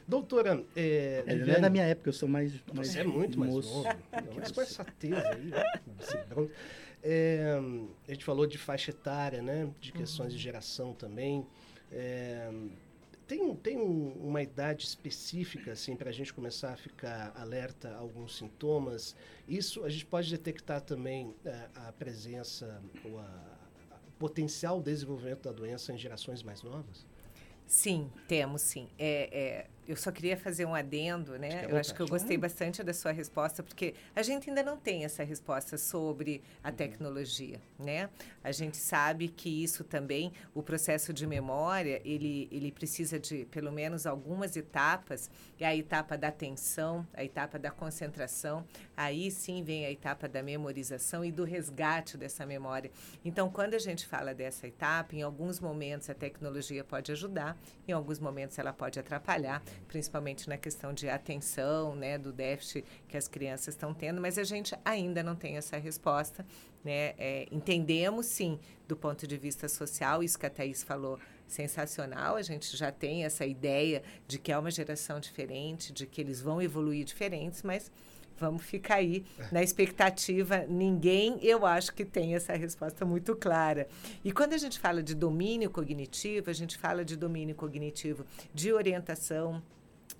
Doutora. 0.07 0.63
É, 0.75 1.23
é, 1.27 1.35
não 1.35 1.53
é 1.53 1.59
da 1.59 1.69
minha 1.69 1.83
época, 1.83 2.09
eu 2.09 2.13
sou 2.13 2.27
mais. 2.27 2.51
mais 2.73 2.87
Você 2.87 3.01
é 3.01 3.03
muito 3.03 3.39
moço. 3.39 3.83
mais 3.83 3.95
novo. 3.95 4.33
mas 4.35 4.51
com 4.51 4.59
essa 4.59 4.83
tesa 4.83 5.29
aí, 5.29 5.45
né? 5.51 6.49
é, 7.03 7.59
a 8.07 8.11
gente 8.11 8.25
falou 8.25 8.47
de 8.47 8.57
faixa 8.57 8.89
etária, 8.89 9.39
né? 9.39 9.69
De 9.79 9.91
questões 9.91 10.31
uhum. 10.31 10.35
de 10.35 10.43
geração 10.43 10.93
também. 10.93 11.45
É, 11.91 12.51
tem, 13.27 13.55
tem 13.55 13.77
um, 13.77 14.13
uma 14.13 14.41
idade 14.41 14.83
específica 14.83 15.73
assim 15.73 15.95
para 15.95 16.09
a 16.09 16.13
gente 16.13 16.33
começar 16.33 16.73
a 16.73 16.75
ficar 16.75 17.33
alerta 17.35 17.89
a 17.89 17.97
alguns 17.97 18.35
sintomas. 18.35 19.15
Isso 19.47 19.83
a 19.83 19.89
gente 19.89 20.07
pode 20.07 20.31
detectar 20.31 20.81
também 20.81 21.35
a, 21.45 21.49
é, 21.49 21.69
a 21.75 21.91
presença 21.91 22.81
ou 23.05 23.19
a 23.19 23.56
potencial 24.19 24.81
desenvolvimento 24.81 25.43
da 25.43 25.51
doença 25.51 25.93
em 25.93 25.97
gerações 25.97 26.43
mais 26.43 26.63
novas? 26.63 27.05
Sim, 27.65 28.09
temos 28.27 28.61
sim. 28.61 28.87
É, 28.97 29.29
é, 29.31 29.67
eu 29.87 29.95
só 29.95 30.11
queria 30.11 30.35
fazer 30.35 30.65
um 30.65 30.75
adendo, 30.75 31.39
né? 31.39 31.65
Eu 31.69 31.77
acho 31.77 31.95
que 31.95 32.01
eu 32.01 32.07
gostei 32.07 32.37
bastante 32.37 32.83
da 32.83 32.93
sua 32.93 33.11
resposta, 33.11 33.63
porque 33.63 33.95
a 34.13 34.21
gente 34.21 34.49
ainda 34.49 34.61
não 34.61 34.75
tem 34.75 35.05
essa 35.05 35.23
resposta 35.23 35.77
sobre 35.77 36.43
a 36.61 36.69
uhum. 36.69 36.75
tecnologia, 36.75 37.61
né? 37.79 38.09
A 38.43 38.51
gente 38.51 38.75
sabe 38.75 39.29
que 39.29 39.63
isso 39.63 39.85
também, 39.85 40.33
o 40.53 40.61
processo 40.61 41.13
de 41.13 41.25
memória, 41.25 42.01
ele, 42.03 42.49
ele 42.51 42.71
precisa 42.71 43.17
de 43.17 43.45
pelo 43.45 43.71
menos 43.71 44.05
algumas 44.05 44.57
etapas, 44.57 45.29
é 45.57 45.65
a 45.65 45.75
etapa 45.75 46.17
da 46.17 46.27
atenção, 46.27 47.07
a 47.13 47.23
etapa 47.23 47.57
da 47.57 47.71
concentração, 47.71 48.65
aí 48.95 49.31
sim 49.31 49.63
vem 49.63 49.85
a 49.85 49.91
etapa 49.91 50.27
da 50.27 50.43
memorização 50.43 51.23
e 51.23 51.31
do 51.31 51.45
resgate 51.45 52.17
dessa 52.17 52.45
memória. 52.45 52.91
Então, 53.23 53.49
quando 53.49 53.73
a 53.73 53.79
gente 53.79 54.05
fala 54.05 54.33
dessa 54.33 54.67
etapa, 54.67 55.15
em 55.15 55.21
alguns 55.21 55.59
momentos 55.61 56.09
a 56.09 56.13
tecnologia 56.13 56.83
pode 56.83 57.11
ajudar, 57.11 57.57
em 57.87 57.93
alguns 57.93 58.19
momentos 58.19 58.59
ela 58.59 58.73
pode 58.73 58.99
atrapalhar, 58.99 59.61
principalmente 59.87 60.47
na 60.49 60.57
questão 60.57 60.93
de 60.93 61.09
atenção, 61.09 61.95
né, 61.95 62.17
do 62.17 62.31
déficit 62.31 62.85
que 63.07 63.17
as 63.17 63.27
crianças 63.27 63.73
estão 63.73 63.93
tendo, 63.93 64.21
mas 64.21 64.37
a 64.37 64.43
gente 64.43 64.75
ainda 64.83 65.23
não 65.23 65.35
tem 65.35 65.57
essa 65.57 65.77
resposta, 65.77 66.45
né? 66.83 67.13
É, 67.17 67.47
entendemos 67.51 68.25
sim 68.25 68.59
do 68.87 68.95
ponto 68.95 69.27
de 69.27 69.37
vista 69.37 69.67
social, 69.67 70.23
isso 70.23 70.39
que 70.39 70.45
a 70.45 70.49
Thaís 70.49 70.83
falou, 70.83 71.19
sensacional, 71.47 72.35
a 72.35 72.41
gente 72.41 72.75
já 72.75 72.91
tem 72.91 73.23
essa 73.23 73.45
ideia 73.45 74.03
de 74.27 74.37
que 74.37 74.51
é 74.51 74.57
uma 74.57 74.71
geração 74.71 75.19
diferente, 75.19 75.93
de 75.93 76.05
que 76.05 76.21
eles 76.21 76.41
vão 76.41 76.61
evoluir 76.61 77.05
diferentes, 77.05 77.63
mas 77.63 77.91
vamos 78.37 78.63
ficar 78.63 78.95
aí 78.95 79.25
na 79.51 79.63
expectativa. 79.63 80.65
Ninguém, 80.67 81.39
eu 81.41 81.65
acho 81.65 81.93
que 81.93 82.05
tem 82.05 82.35
essa 82.35 82.53
resposta 82.53 83.05
muito 83.05 83.35
clara. 83.35 83.87
E 84.23 84.31
quando 84.31 84.53
a 84.53 84.57
gente 84.57 84.79
fala 84.79 85.01
de 85.01 85.15
domínio 85.15 85.69
cognitivo, 85.69 86.49
a 86.49 86.53
gente 86.53 86.77
fala 86.77 87.03
de 87.03 87.15
domínio 87.15 87.55
cognitivo 87.55 88.25
de 88.53 88.71
orientação, 88.71 89.61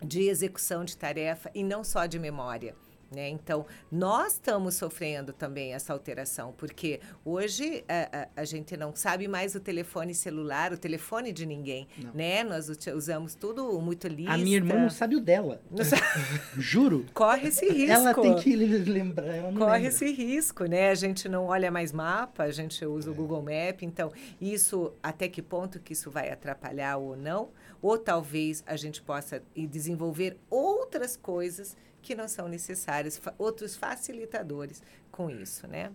de 0.03 0.23
execução 0.23 0.85
de 0.85 0.97
tarefa 0.97 1.49
e 1.53 1.63
não 1.63 1.83
só 1.83 2.05
de 2.05 2.19
memória. 2.19 2.75
Né? 3.13 3.29
Então, 3.29 3.65
nós 3.91 4.33
estamos 4.33 4.75
sofrendo 4.75 5.31
também 5.31 5.73
essa 5.73 5.93
alteração, 5.93 6.53
porque 6.57 6.99
hoje 7.23 7.83
a, 7.87 8.19
a, 8.19 8.41
a, 8.41 8.45
gente 8.45 8.75
não 8.75 8.93
sabe 8.95 9.27
mais 9.27 9.55
o 9.55 9.59
telefone 9.59 10.13
celular, 10.13 10.73
o 10.73 10.77
telefone 10.77 11.31
de 11.31 11.45
ninguém. 11.45 11.87
Né? 12.13 12.43
Nós 12.43 12.69
usamos 12.93 13.33
tudo 13.33 13.79
muito 13.79 14.07
lista. 14.07 14.33
A 14.33 14.37
minha 14.37 14.57
irmã 14.57 14.75
não 14.75 14.89
sabe 14.89 15.15
o 15.15 15.21
dela. 15.21 15.61
Juro. 16.57 17.05
Corre 17.13 17.47
esse 17.47 17.65
risco. 17.69 17.91
Ela 17.95 18.13
tem 18.13 18.35
que 18.35 18.55
lembrar. 18.55 19.53
Corre 19.57 19.87
esse 19.87 20.11
risco, 20.11 20.65
né? 20.65 20.89
A 20.89 20.95
gente 20.95 21.29
não 21.29 21.45
olha 21.45 21.71
mais 21.71 21.93
mapa, 21.93 22.43
a 22.43 22.51
gente 22.51 22.85
usa 22.85 23.09
é. 23.09 23.11
o 23.11 23.15
Google 23.15 23.41
Map. 23.41 23.83
Então, 23.83 24.11
isso, 24.41 24.93
até 25.01 25.29
que 25.29 25.41
ponto 25.41 25.79
que 25.79 25.93
isso 25.93 26.11
vai 26.11 26.29
atrapalhar 26.29 26.97
ou 26.97 27.15
não? 27.15 27.49
Ou 27.81 27.97
talvez 27.97 28.63
a 28.65 28.75
gente 28.75 29.01
possa 29.01 29.41
desenvolver 29.55 30.37
outras 30.49 31.15
coisas 31.15 31.75
que 32.01 32.15
não 32.15 32.27
são 32.27 32.47
necessários, 32.47 33.17
fa 33.17 33.33
outros 33.37 33.75
facilitadores 33.75 34.81
com 35.11 35.29
isso, 35.29 35.67
né? 35.67 35.91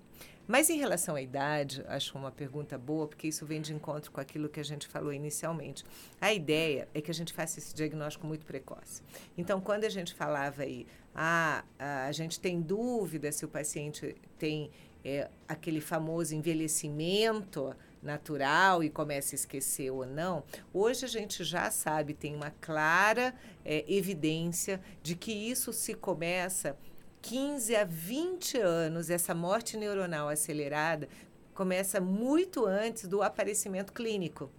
Mas 0.46 0.68
em 0.68 0.76
relação 0.76 1.14
à 1.14 1.22
idade, 1.22 1.84
acho 1.86 2.18
uma 2.18 2.30
pergunta 2.30 2.76
boa, 2.76 3.06
porque 3.06 3.28
isso 3.28 3.46
vem 3.46 3.60
de 3.60 3.72
encontro 3.72 4.10
com 4.10 4.20
aquilo 4.20 4.48
que 4.48 4.58
a 4.58 4.64
gente 4.64 4.88
falou 4.88 5.12
inicialmente. 5.12 5.84
A 6.20 6.32
ideia 6.32 6.88
é 6.92 7.00
que 7.00 7.10
a 7.10 7.14
gente 7.14 7.32
faça 7.32 7.58
esse 7.58 7.74
diagnóstico 7.74 8.26
muito 8.26 8.44
precoce. 8.44 9.02
Então, 9.38 9.60
quando 9.60 9.84
a 9.84 9.88
gente 9.88 10.12
falava 10.12 10.62
aí, 10.62 10.86
ah, 11.14 11.64
a 11.78 12.12
gente 12.12 12.40
tem 12.40 12.60
dúvida 12.60 13.30
se 13.30 13.44
o 13.44 13.48
paciente 13.48 14.16
tem 14.36 14.70
é, 15.04 15.30
aquele 15.48 15.80
famoso 15.80 16.34
envelhecimento 16.34 17.74
natural 18.02 18.82
e 18.82 18.90
começa 18.90 19.34
a 19.34 19.36
esquecer 19.36 19.90
ou 19.90 20.04
não, 20.04 20.42
hoje 20.72 21.04
a 21.04 21.08
gente 21.08 21.44
já 21.44 21.70
sabe, 21.70 22.14
tem 22.14 22.34
uma 22.34 22.50
clara 22.60 23.34
é, 23.64 23.84
evidência 23.86 24.80
de 25.02 25.14
que 25.14 25.32
isso 25.32 25.72
se 25.72 25.94
começa 25.94 26.76
15 27.22 27.76
a 27.76 27.84
20 27.84 28.58
anos, 28.58 29.08
essa 29.08 29.34
morte 29.34 29.76
neuronal 29.76 30.28
acelerada 30.28 31.08
começa 31.54 32.00
muito 32.00 32.66
antes 32.66 33.06
do 33.06 33.22
aparecimento 33.22 33.92
clínico. 33.92 34.50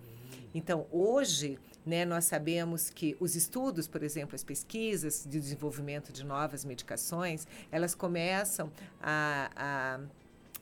Então, 0.54 0.86
hoje, 0.92 1.58
né, 1.86 2.06
nós 2.06 2.26
sabemos 2.26 2.90
que 2.90 3.18
os 3.20 3.36
estudos, 3.36 3.88
por 3.88 4.04
exemplo, 4.04 4.36
as 4.36 4.44
pesquisas 4.44 5.26
de 5.28 5.40
desenvolvimento 5.40 6.14
de 6.14 6.24
novas 6.24 6.64
medicações, 6.64 7.48
elas 7.72 7.96
começam 7.96 8.72
a, 9.02 9.50
a 9.56 10.00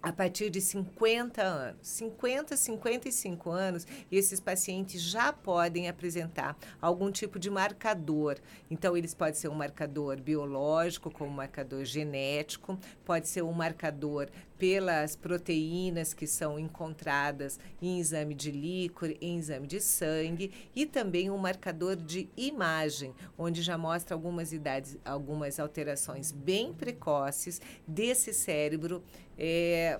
a 0.01 0.11
partir 0.11 0.49
de 0.49 0.59
50 0.59 1.41
anos. 1.41 1.87
50, 1.87 2.57
55 2.57 3.49
anos, 3.49 3.87
esses 4.11 4.39
pacientes 4.39 5.01
já 5.01 5.31
podem 5.31 5.87
apresentar 5.87 6.57
algum 6.81 7.11
tipo 7.11 7.37
de 7.37 7.49
marcador. 7.49 8.37
Então, 8.69 8.97
eles 8.97 9.13
podem 9.13 9.35
ser 9.35 9.49
um 9.49 9.55
marcador 9.55 10.19
biológico, 10.19 11.11
como 11.11 11.29
um 11.29 11.35
marcador 11.35 11.85
genético, 11.85 12.79
pode 13.05 13.27
ser 13.27 13.43
um 13.43 13.51
marcador 13.51 14.29
pelas 14.61 15.15
proteínas 15.15 16.13
que 16.13 16.27
são 16.27 16.59
encontradas 16.59 17.59
em 17.81 17.99
exame 17.99 18.35
de 18.35 18.51
líquor, 18.51 19.11
em 19.19 19.39
exame 19.39 19.65
de 19.65 19.81
sangue 19.81 20.51
e 20.75 20.85
também 20.85 21.31
um 21.31 21.37
marcador 21.37 21.95
de 21.95 22.29
imagem, 22.37 23.11
onde 23.35 23.63
já 23.63 23.75
mostra 23.75 24.13
algumas 24.13 24.53
idades, 24.53 24.99
algumas 25.03 25.59
alterações 25.59 26.31
bem 26.31 26.71
precoces 26.73 27.59
desse 27.87 28.35
cérebro 28.35 29.03
é, 29.43 29.99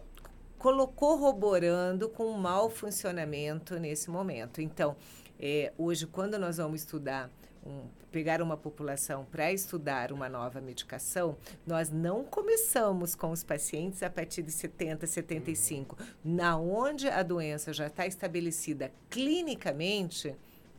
corroborando 0.60 2.08
com 2.08 2.26
o 2.26 2.38
mau 2.38 2.70
funcionamento 2.70 3.80
nesse 3.80 4.12
momento. 4.12 4.62
Então, 4.62 4.96
É, 5.44 5.74
hoje, 5.76 6.06
quando 6.06 6.38
nós 6.38 6.58
vamos 6.58 6.82
estudar 6.82 7.28
um, 7.66 7.88
pegar 8.12 8.44
uma 8.44 8.56
população 8.56 9.26
para 9.26 9.52
estudar 9.52 10.12
uma 10.12 10.30
nova 10.30 10.62
medicação, 10.62 11.36
nós 11.66 11.90
não 11.90 12.24
começamos 12.24 13.16
com 13.16 13.32
os 13.32 13.44
pacientes 13.44 14.04
a 14.04 14.10
partir 14.12 14.44
de 14.44 14.52
70, 14.52 15.08
75. 15.08 15.98
Na 16.24 16.60
onde 16.60 17.10
a 17.10 17.24
doença 17.24 17.74
já 17.74 17.88
está 17.88 18.06
estabelecida 18.06 18.92
clinicamente, 19.10 20.36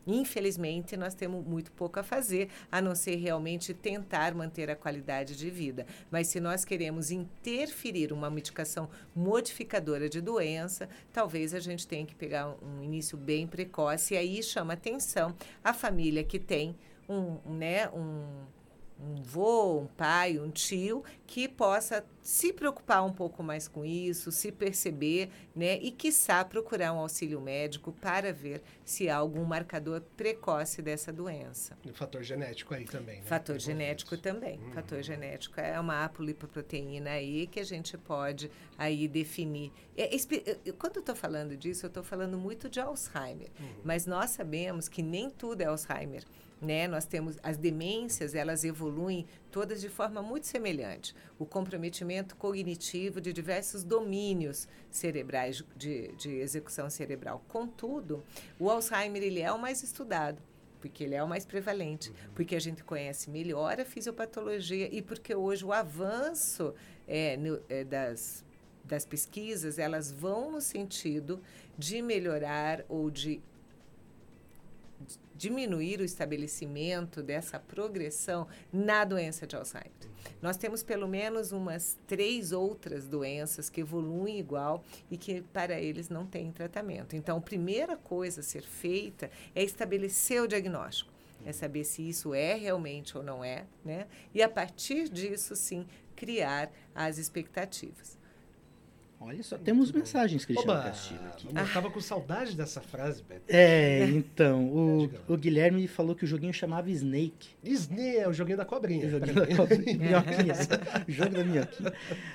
Infelizmente, 0.06 0.96
nós 0.96 1.14
temos 1.14 1.44
muito 1.44 1.72
pouco 1.72 2.00
a 2.00 2.02
fazer, 2.02 2.48
a 2.70 2.80
não 2.80 2.94
ser 2.94 3.16
realmente 3.16 3.72
tentar 3.72 4.34
manter 4.34 4.70
a 4.70 4.76
qualidade 4.76 5.36
de 5.36 5.50
vida. 5.50 5.86
Mas 6.10 6.28
se 6.28 6.40
nós 6.40 6.64
queremos 6.64 7.10
interferir 7.10 8.12
uma 8.12 8.30
medicação 8.30 8.88
modificadora 9.14 10.08
de 10.08 10.20
doença, 10.20 10.88
talvez 11.12 11.54
a 11.54 11.60
gente 11.60 11.86
tenha 11.86 12.04
que 12.06 12.14
pegar 12.14 12.56
um 12.62 12.82
início 12.82 13.16
bem 13.16 13.46
precoce 13.46 14.14
e 14.14 14.16
aí 14.16 14.42
chama 14.42 14.74
atenção 14.74 15.34
a 15.62 15.72
família 15.72 16.24
que 16.24 16.38
tem 16.38 16.76
um, 17.08 17.38
né, 17.56 17.88
um 17.90 18.44
um 19.02 19.22
vô, 19.22 19.80
um 19.80 19.86
pai, 19.86 20.38
um 20.38 20.50
tio 20.50 21.04
que 21.26 21.48
possa 21.48 22.04
se 22.22 22.52
preocupar 22.52 23.04
um 23.04 23.12
pouco 23.12 23.42
mais 23.42 23.66
com 23.66 23.84
isso, 23.84 24.30
se 24.30 24.52
perceber, 24.52 25.28
né, 25.56 25.76
e 25.78 25.90
quiçá 25.90 26.44
procurar 26.44 26.92
um 26.92 26.98
auxílio 26.98 27.40
médico 27.40 27.92
para 27.92 28.32
ver 28.32 28.62
se 28.84 29.08
há 29.08 29.16
algum 29.16 29.44
marcador 29.44 30.02
precoce 30.16 30.80
dessa 30.80 31.12
doença. 31.12 31.76
E 31.84 31.90
o 31.90 31.94
fator 31.94 32.22
genético 32.22 32.74
aí 32.74 32.84
também, 32.84 33.20
né? 33.20 33.26
Fator 33.26 33.58
genético 33.58 34.16
também. 34.16 34.58
Uhum. 34.60 34.72
Fator 34.72 35.02
genético 35.02 35.60
é 35.60 35.78
uma 35.80 36.04
apolipoproteína 36.04 37.10
aí 37.10 37.46
que 37.48 37.58
a 37.58 37.64
gente 37.64 37.98
pode 37.98 38.50
aí 38.78 39.08
definir. 39.08 39.72
É, 39.96 40.10
quando 40.78 40.96
eu 40.96 41.00
estou 41.00 41.16
falando 41.16 41.56
disso, 41.56 41.86
eu 41.86 41.88
estou 41.88 42.04
falando 42.04 42.38
muito 42.38 42.68
de 42.68 42.78
Alzheimer, 42.78 43.50
uhum. 43.58 43.68
mas 43.82 44.06
nós 44.06 44.30
sabemos 44.30 44.88
que 44.88 45.02
nem 45.02 45.28
tudo 45.28 45.62
é 45.62 45.64
Alzheimer 45.64 46.22
né? 46.62 46.86
Nós 46.86 47.04
temos 47.04 47.38
as 47.42 47.56
demências, 47.56 48.34
elas 48.34 48.64
evoluem 48.64 49.26
todas 49.50 49.80
de 49.80 49.88
forma 49.88 50.22
muito 50.22 50.46
semelhante. 50.46 51.14
O 51.38 51.44
comprometimento 51.44 52.36
cognitivo 52.36 53.20
de 53.20 53.32
diversos 53.32 53.82
domínios 53.82 54.68
cerebrais 54.90 55.64
de, 55.76 56.12
de 56.12 56.30
execução 56.36 56.88
cerebral. 56.88 57.44
Contudo, 57.48 58.22
o 58.58 58.70
Alzheimer 58.70 59.22
ele 59.22 59.40
é 59.40 59.52
o 59.52 59.58
mais 59.58 59.82
estudado 59.82 60.40
porque 60.80 61.04
ele 61.04 61.14
é 61.14 61.22
o 61.22 61.28
mais 61.28 61.46
prevalente, 61.46 62.10
uhum. 62.10 62.16
porque 62.34 62.56
a 62.56 62.60
gente 62.60 62.82
conhece 62.82 63.30
melhor 63.30 63.80
a 63.80 63.84
fisiopatologia 63.84 64.88
e 64.92 65.00
porque 65.00 65.32
hoje 65.32 65.64
o 65.64 65.72
avanço 65.72 66.74
é, 67.06 67.36
no, 67.36 67.62
é, 67.68 67.84
das, 67.84 68.44
das 68.84 69.04
pesquisas 69.06 69.78
elas 69.78 70.10
vão 70.10 70.50
no 70.50 70.60
sentido 70.60 71.40
de 71.78 72.02
melhorar 72.02 72.84
ou 72.88 73.12
de 73.12 73.40
diminuir 75.42 76.00
o 76.00 76.04
estabelecimento 76.04 77.20
dessa 77.20 77.58
progressão 77.58 78.46
na 78.72 79.04
doença 79.04 79.44
de 79.44 79.56
Alzheimer. 79.56 79.90
Nós 80.40 80.56
temos 80.56 80.84
pelo 80.84 81.08
menos 81.08 81.50
umas 81.50 81.98
três 82.06 82.52
outras 82.52 83.08
doenças 83.08 83.68
que 83.68 83.80
evoluem 83.80 84.38
igual 84.38 84.84
e 85.10 85.16
que 85.16 85.42
para 85.52 85.80
eles 85.80 86.08
não 86.08 86.24
tem 86.24 86.52
tratamento. 86.52 87.16
Então, 87.16 87.38
a 87.38 87.40
primeira 87.40 87.96
coisa 87.96 88.38
a 88.38 88.44
ser 88.44 88.62
feita 88.62 89.32
é 89.52 89.64
estabelecer 89.64 90.40
o 90.40 90.46
diagnóstico 90.46 91.10
é 91.44 91.52
saber 91.52 91.82
se 91.82 92.08
isso 92.08 92.32
é 92.32 92.54
realmente 92.54 93.18
ou 93.18 93.24
não 93.24 93.42
é, 93.42 93.66
né? 93.84 94.06
E 94.32 94.40
a 94.40 94.48
partir 94.48 95.08
disso, 95.08 95.56
sim, 95.56 95.84
criar 96.14 96.70
as 96.94 97.18
expectativas. 97.18 98.16
Olha 99.24 99.42
só, 99.42 99.56
temos 99.56 99.92
mensagens, 99.92 100.44
Cristiano 100.44 100.72
Oba, 100.72 100.82
Castilho. 100.82 101.20
Aqui. 101.26 101.48
Eu 101.54 101.64
estava 101.64 101.90
com 101.90 102.00
saudade 102.00 102.56
dessa 102.56 102.80
frase, 102.80 103.22
Beto. 103.22 103.42
É, 103.48 104.04
então, 104.06 104.66
o, 104.74 105.10
o, 105.28 105.36
Guilherme 105.36 105.86
falou 105.86 106.14
que 106.16 106.24
o 106.24 106.26
joguinho 106.26 106.52
chamava 106.52 106.90
Snake. 106.90 107.50
Snake, 107.62 108.16
é 108.16 108.28
o 108.28 108.32
joguinho 108.32 108.58
da 108.58 108.64
cobrinha. 108.64 109.06
O 109.06 109.10
joguinho 109.10 109.34
da 109.34 109.46
cobrinha. 109.46 109.96
minhoquinha, 109.96 110.54
o 111.08 111.12
jogo 111.12 111.30
da 111.30 111.44
minhoquinha. 111.44 111.92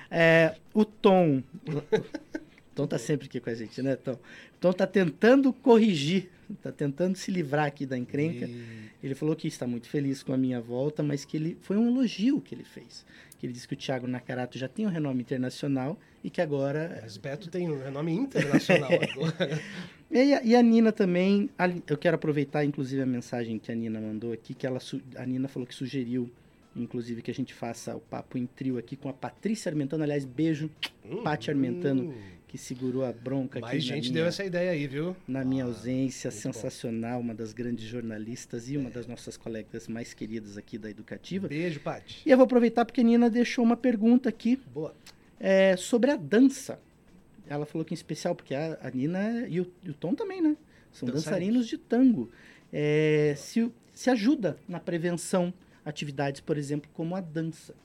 É, 0.09 0.55
o 0.73 0.85
Tom, 0.85 1.43
Tom 2.77 2.85
tá 2.85 2.99
sempre 2.99 3.25
aqui 3.25 3.39
com 3.39 3.49
a 3.49 3.55
gente, 3.55 3.81
né, 3.81 3.95
Tom? 3.95 4.19
Tom 4.61 4.71
tá 4.71 4.85
tentando 4.85 5.51
corrigir, 5.51 6.29
tá 6.61 6.71
tentando 6.71 7.15
se 7.15 7.31
livrar 7.31 7.65
aqui 7.65 7.87
da 7.87 7.97
encrenca. 7.97 8.45
E... 8.45 8.91
Ele 9.03 9.15
falou 9.15 9.35
que 9.35 9.47
está 9.47 9.65
muito 9.65 9.89
feliz 9.89 10.21
com 10.21 10.31
a 10.31 10.37
minha 10.37 10.61
volta, 10.61 11.01
mas 11.01 11.25
que 11.25 11.37
ele 11.37 11.57
foi 11.61 11.75
um 11.75 11.87
elogio 11.87 12.39
que 12.39 12.53
ele 12.53 12.63
fez 12.63 13.03
que 13.37 13.45
ele 13.45 13.53
disse 13.53 13.67
que 13.67 13.75
o 13.75 13.77
Thiago 13.77 14.07
Nakarato 14.07 14.57
já 14.57 14.67
tem 14.67 14.85
um 14.85 14.89
renome 14.89 15.21
internacional 15.21 15.97
e 16.23 16.29
que 16.29 16.41
agora... 16.41 16.99
Mas 17.03 17.17
Beto 17.17 17.49
tem 17.49 17.69
um 17.69 17.83
renome 17.83 18.11
internacional 18.11 18.89
agora. 18.99 19.61
e, 20.09 20.33
a, 20.33 20.43
e 20.43 20.55
a 20.55 20.61
Nina 20.63 20.91
também, 20.91 21.47
a, 21.55 21.69
eu 21.87 21.97
quero 21.97 22.15
aproveitar 22.15 22.65
inclusive 22.65 22.99
a 22.99 23.05
mensagem 23.05 23.59
que 23.59 23.71
a 23.71 23.75
Nina 23.75 24.01
mandou 24.01 24.33
aqui, 24.33 24.55
que 24.55 24.65
ela, 24.65 24.79
a 25.15 25.25
Nina 25.25 25.47
falou 25.47 25.67
que 25.67 25.75
sugeriu 25.75 26.31
inclusive 26.75 27.21
que 27.21 27.31
a 27.31 27.33
gente 27.33 27.53
faça 27.55 27.95
o 27.95 27.99
papo 27.99 28.37
em 28.37 28.45
trio 28.45 28.77
aqui 28.77 28.95
com 28.95 29.09
a 29.09 29.13
Patrícia 29.13 29.69
Armentano, 29.69 30.03
aliás, 30.03 30.25
beijo, 30.25 30.69
hum, 31.03 31.23
Pati 31.23 31.49
Armentano, 31.49 32.13
que 32.47 32.57
segurou 32.57 33.03
a 33.03 33.11
bronca 33.11 33.59
Mais 33.59 33.75
aqui. 33.75 33.75
Mais 33.75 33.83
gente 33.83 34.11
minha, 34.11 34.21
deu 34.21 34.25
essa 34.25 34.43
ideia 34.43 34.71
aí, 34.71 34.87
viu? 34.87 35.15
Na 35.27 35.43
minha 35.43 35.65
ah, 35.65 35.67
ausência, 35.67 36.31
sensacional, 36.31 37.19
bom. 37.19 37.25
uma 37.25 37.35
das 37.35 37.51
grandes 37.51 37.85
jornalistas 37.85 38.69
e 38.69 38.75
é. 38.75 38.79
uma 38.79 38.89
das 38.89 39.05
nossas 39.05 39.35
colegas 39.35 39.87
mais 39.87 40.13
queridas 40.13 40.57
aqui 40.57 40.77
da 40.77 40.89
Educativa. 40.89 41.47
Beijo, 41.47 41.79
Pati. 41.81 42.21
E 42.25 42.31
eu 42.31 42.37
vou 42.37 42.45
aproveitar 42.45 42.85
porque 42.85 43.01
a 43.01 43.03
Nina 43.03 43.29
deixou 43.29 43.63
uma 43.63 43.75
pergunta 43.75 44.29
aqui. 44.29 44.59
Boa. 44.73 44.95
É, 45.39 45.75
sobre 45.75 46.09
a 46.09 46.15
dança. 46.15 46.79
Ela 47.49 47.65
falou 47.65 47.83
que 47.85 47.93
em 47.93 47.95
especial, 47.95 48.33
porque 48.33 48.55
a, 48.55 48.77
a 48.81 48.89
Nina 48.89 49.45
e 49.47 49.59
o, 49.59 49.71
e 49.83 49.89
o, 49.89 49.93
Tom 49.93 50.15
também, 50.15 50.41
né? 50.41 50.55
São 50.91 51.07
dançarinos 51.07 51.67
de 51.67 51.77
tango. 51.77 52.31
É, 52.71 53.33
se, 53.37 53.71
se 53.93 54.09
ajuda 54.09 54.57
na 54.67 54.79
prevenção 54.79 55.53
atividades, 55.85 56.41
por 56.41 56.57
exemplo, 56.57 56.89
como 56.93 57.15
a 57.15 57.21
dança. 57.21 57.75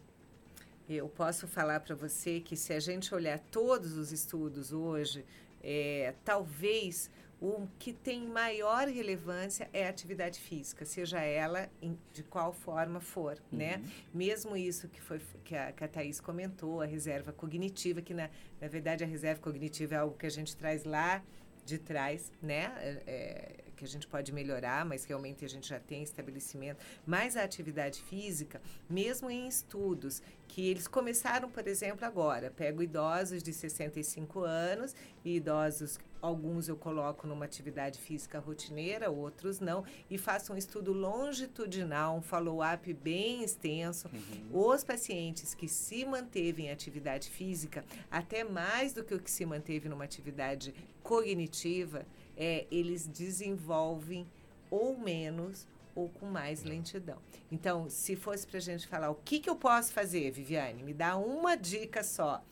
Eu 0.88 1.08
posso 1.08 1.46
falar 1.46 1.80
para 1.80 1.94
você 1.94 2.40
que 2.40 2.56
se 2.56 2.72
a 2.72 2.80
gente 2.80 3.14
olhar 3.14 3.38
todos 3.38 3.96
os 3.96 4.12
estudos 4.12 4.72
hoje, 4.72 5.24
é, 5.62 6.14
talvez 6.24 7.10
o 7.40 7.66
que 7.76 7.92
tem 7.92 8.24
maior 8.24 8.86
relevância 8.86 9.68
é 9.72 9.86
a 9.86 9.90
atividade 9.90 10.38
física, 10.38 10.84
seja 10.84 11.20
ela 11.20 11.68
em, 11.80 11.98
de 12.12 12.22
qual 12.22 12.52
forma 12.52 13.00
for, 13.00 13.36
uhum. 13.50 13.58
né? 13.58 13.82
Mesmo 14.14 14.56
isso 14.56 14.88
que 14.88 15.00
foi 15.00 15.20
que 15.42 15.56
a, 15.56 15.72
que 15.72 15.82
a 15.82 15.88
Thaís 15.88 16.20
comentou, 16.20 16.80
a 16.80 16.86
reserva 16.86 17.32
cognitiva, 17.32 18.00
que 18.00 18.14
na, 18.14 18.30
na 18.60 18.68
verdade 18.68 19.02
a 19.02 19.06
reserva 19.08 19.40
cognitiva 19.40 19.96
é 19.96 19.98
algo 19.98 20.16
que 20.16 20.26
a 20.26 20.30
gente 20.30 20.56
traz 20.56 20.84
lá 20.84 21.20
de 21.64 21.78
trás, 21.78 22.30
né? 22.40 22.72
É, 22.78 23.02
é 23.06 23.71
que 23.82 23.86
a 23.86 23.88
gente 23.88 24.06
pode 24.06 24.32
melhorar, 24.32 24.84
mas 24.84 25.04
realmente 25.04 25.44
a 25.44 25.48
gente 25.48 25.68
já 25.68 25.80
tem 25.80 26.04
estabelecimento. 26.04 26.78
Mas 27.04 27.36
a 27.36 27.42
atividade 27.42 28.00
física, 28.02 28.62
mesmo 28.88 29.28
em 29.28 29.48
estudos, 29.48 30.22
que 30.46 30.68
eles 30.70 30.86
começaram, 30.86 31.50
por 31.50 31.66
exemplo, 31.66 32.06
agora, 32.06 32.50
pego 32.50 32.80
idosos 32.80 33.42
de 33.42 33.52
65 33.52 34.40
anos 34.40 34.94
e 35.24 35.36
idosos 35.36 35.98
alguns 36.22 36.68
eu 36.68 36.76
coloco 36.76 37.26
numa 37.26 37.44
atividade 37.44 37.98
física 37.98 38.38
rotineira, 38.38 39.10
outros 39.10 39.58
não, 39.58 39.84
e 40.08 40.16
faço 40.16 40.52
um 40.52 40.56
estudo 40.56 40.92
longitudinal, 40.92 42.16
um 42.16 42.22
follow-up 42.22 42.94
bem 42.94 43.42
extenso. 43.42 44.08
Uhum. 44.08 44.70
Os 44.70 44.84
pacientes 44.84 45.52
que 45.52 45.66
se 45.66 46.04
manteve 46.04 46.62
em 46.62 46.70
atividade 46.70 47.28
física, 47.28 47.84
até 48.10 48.44
mais 48.44 48.92
do 48.92 49.02
que 49.02 49.14
o 49.14 49.20
que 49.20 49.30
se 49.30 49.44
manteve 49.44 49.88
numa 49.88 50.04
atividade 50.04 50.72
cognitiva, 51.02 52.06
é, 52.36 52.66
eles 52.70 53.06
desenvolvem 53.06 54.26
ou 54.70 54.96
menos 54.96 55.66
ou 55.94 56.08
com 56.08 56.26
mais 56.26 56.62
lentidão. 56.62 57.18
Então, 57.50 57.90
se 57.90 58.16
fosse 58.16 58.46
para 58.46 58.58
a 58.58 58.60
gente 58.60 58.86
falar 58.86 59.10
o 59.10 59.14
que, 59.14 59.40
que 59.40 59.50
eu 59.50 59.56
posso 59.56 59.92
fazer, 59.92 60.30
Viviane, 60.30 60.82
me 60.82 60.94
dá 60.94 61.16
uma 61.16 61.54
dica 61.56 62.02
só. 62.02 62.42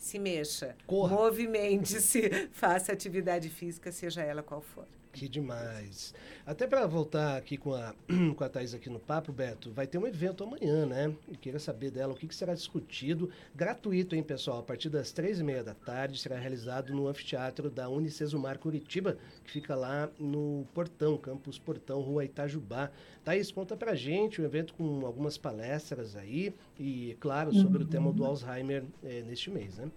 Se 0.00 0.18
mexa, 0.18 0.74
movimente-se, 0.90 2.48
faça 2.52 2.90
atividade 2.90 3.50
física, 3.50 3.92
seja 3.92 4.22
ela 4.22 4.42
qual 4.42 4.62
for. 4.62 4.86
Que 5.12 5.28
demais. 5.28 6.14
Até 6.46 6.66
para 6.66 6.86
voltar 6.86 7.36
aqui 7.36 7.56
com 7.56 7.74
a, 7.74 7.94
com 8.36 8.44
a 8.44 8.48
Thais 8.48 8.74
aqui 8.74 8.88
no 8.88 9.00
papo, 9.00 9.32
Beto, 9.32 9.72
vai 9.72 9.86
ter 9.86 9.98
um 9.98 10.06
evento 10.06 10.44
amanhã, 10.44 10.86
né? 10.86 11.14
E 11.28 11.36
queria 11.36 11.58
saber 11.58 11.90
dela 11.90 12.12
o 12.12 12.16
que, 12.16 12.28
que 12.28 12.34
será 12.34 12.54
discutido, 12.54 13.28
gratuito, 13.54 14.14
hein, 14.14 14.22
pessoal? 14.22 14.60
A 14.60 14.62
partir 14.62 14.88
das 14.88 15.10
três 15.10 15.40
e 15.40 15.44
meia 15.44 15.64
da 15.64 15.74
tarde 15.74 16.18
será 16.18 16.38
realizado 16.38 16.94
no 16.94 17.08
anfiteatro 17.08 17.68
da 17.68 17.88
Unicesumar 17.88 18.58
Curitiba, 18.58 19.16
que 19.44 19.50
fica 19.50 19.74
lá 19.74 20.08
no 20.18 20.64
Portão, 20.72 21.18
Campus 21.18 21.58
Portão, 21.58 22.00
Rua 22.00 22.24
Itajubá. 22.24 22.90
Thaís, 23.24 23.50
conta 23.50 23.76
pra 23.76 23.94
gente 23.94 24.40
um 24.40 24.44
evento 24.44 24.74
com 24.74 25.04
algumas 25.04 25.36
palestras 25.36 26.14
aí 26.14 26.54
e, 26.78 27.16
claro, 27.20 27.52
sobre 27.52 27.82
uhum. 27.82 27.88
o 27.88 27.90
tema 27.90 28.12
do 28.12 28.24
Alzheimer 28.24 28.84
é, 29.02 29.22
neste 29.22 29.50
mês, 29.50 29.76
né? 29.76 29.90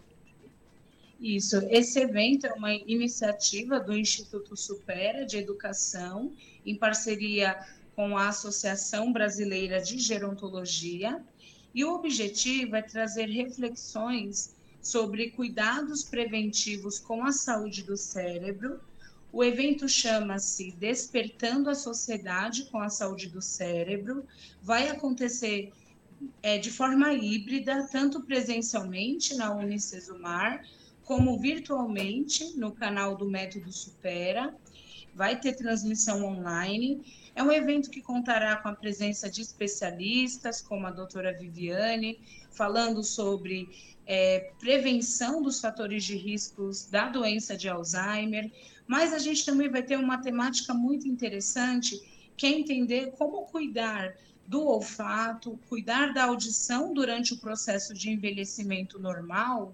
Isso, 1.19 1.58
esse 1.69 1.99
evento 1.99 2.47
é 2.47 2.54
uma 2.54 2.73
iniciativa 2.73 3.80
do 3.80 3.95
Instituto 3.95 4.58
Supera 4.58 5.26
de 5.26 5.38
Educação, 5.38 6.34
em 6.65 6.76
parceria 6.76 7.58
com 7.95 8.17
a 8.17 8.28
Associação 8.30 9.13
Brasileira 9.13 9.82
de 9.82 9.99
Gerontologia, 9.99 11.23
e 11.73 11.86
o 11.86 11.93
objetivo 11.93 12.76
é 12.76 12.82
trazer 12.82 13.28
reflexões 13.28 14.56
sobre 14.82 15.32
cuidados 15.32 16.04
preventivos 16.04 16.99
com 16.99 17.23
a 17.23 17.32
saúde 17.32 17.84
do 17.84 17.95
cérebro, 17.95 18.82
O 19.34 19.43
evento 19.43 19.89
chama-se 19.89 20.71
Despertando 20.73 21.67
a 21.67 21.73
Sociedade 21.73 22.65
com 22.65 22.80
a 22.80 22.88
Saúde 22.88 23.28
do 23.30 23.41
Cérebro. 23.41 24.23
Vai 24.62 24.89
acontecer 24.89 25.73
é, 26.43 26.60
de 26.60 26.69
forma 26.69 27.12
híbrida, 27.12 27.88
tanto 27.91 28.21
presencialmente 28.21 29.34
na 29.34 29.52
Unicesumar, 29.52 30.63
como 31.06 31.38
virtualmente 31.38 32.58
no 32.58 32.72
canal 32.72 33.16
do 33.16 33.30
Método 33.30 33.72
Supera. 33.72 34.56
Vai 35.13 35.39
ter 35.39 35.56
transmissão 35.56 36.24
online. 36.26 37.02
É 37.36 37.44
um 37.44 37.52
evento 37.52 37.89
que 37.89 38.02
contará 38.02 38.58
com 38.58 38.70
a 38.70 38.76
presença 38.76 39.30
de 39.30 39.42
especialistas, 39.42 40.62
como 40.62 40.88
a 40.88 40.92
doutora 40.92 41.38
Viviane, 41.38 42.20
falando 42.52 43.04
sobre 43.04 43.70
é, 44.06 44.52
prevenção 44.60 45.42
dos 45.42 45.60
fatores 45.60 46.04
de 46.04 46.16
riscos 46.16 46.86
da 46.86 47.10
doença 47.10 47.56
de 47.56 47.70
Alzheimer, 47.70 48.52
mas 48.86 49.13
a 49.13 49.20
gente 49.20 49.46
também 49.46 49.70
vai 49.70 49.82
ter 49.82 49.98
uma 49.98 50.18
temática 50.18 50.74
muito 50.74 51.08
interessante, 51.08 52.02
que 52.36 52.46
é 52.46 52.50
entender 52.50 53.12
como 53.18 53.46
cuidar 53.46 54.16
do 54.46 54.68
olfato, 54.68 55.58
cuidar 55.70 56.13
da 56.13 56.26
audição 56.26 56.94
durante 56.94 57.34
o 57.34 57.38
processo 57.38 57.94
de 57.94 58.10
envelhecimento 58.10 59.00
normal, 59.00 59.74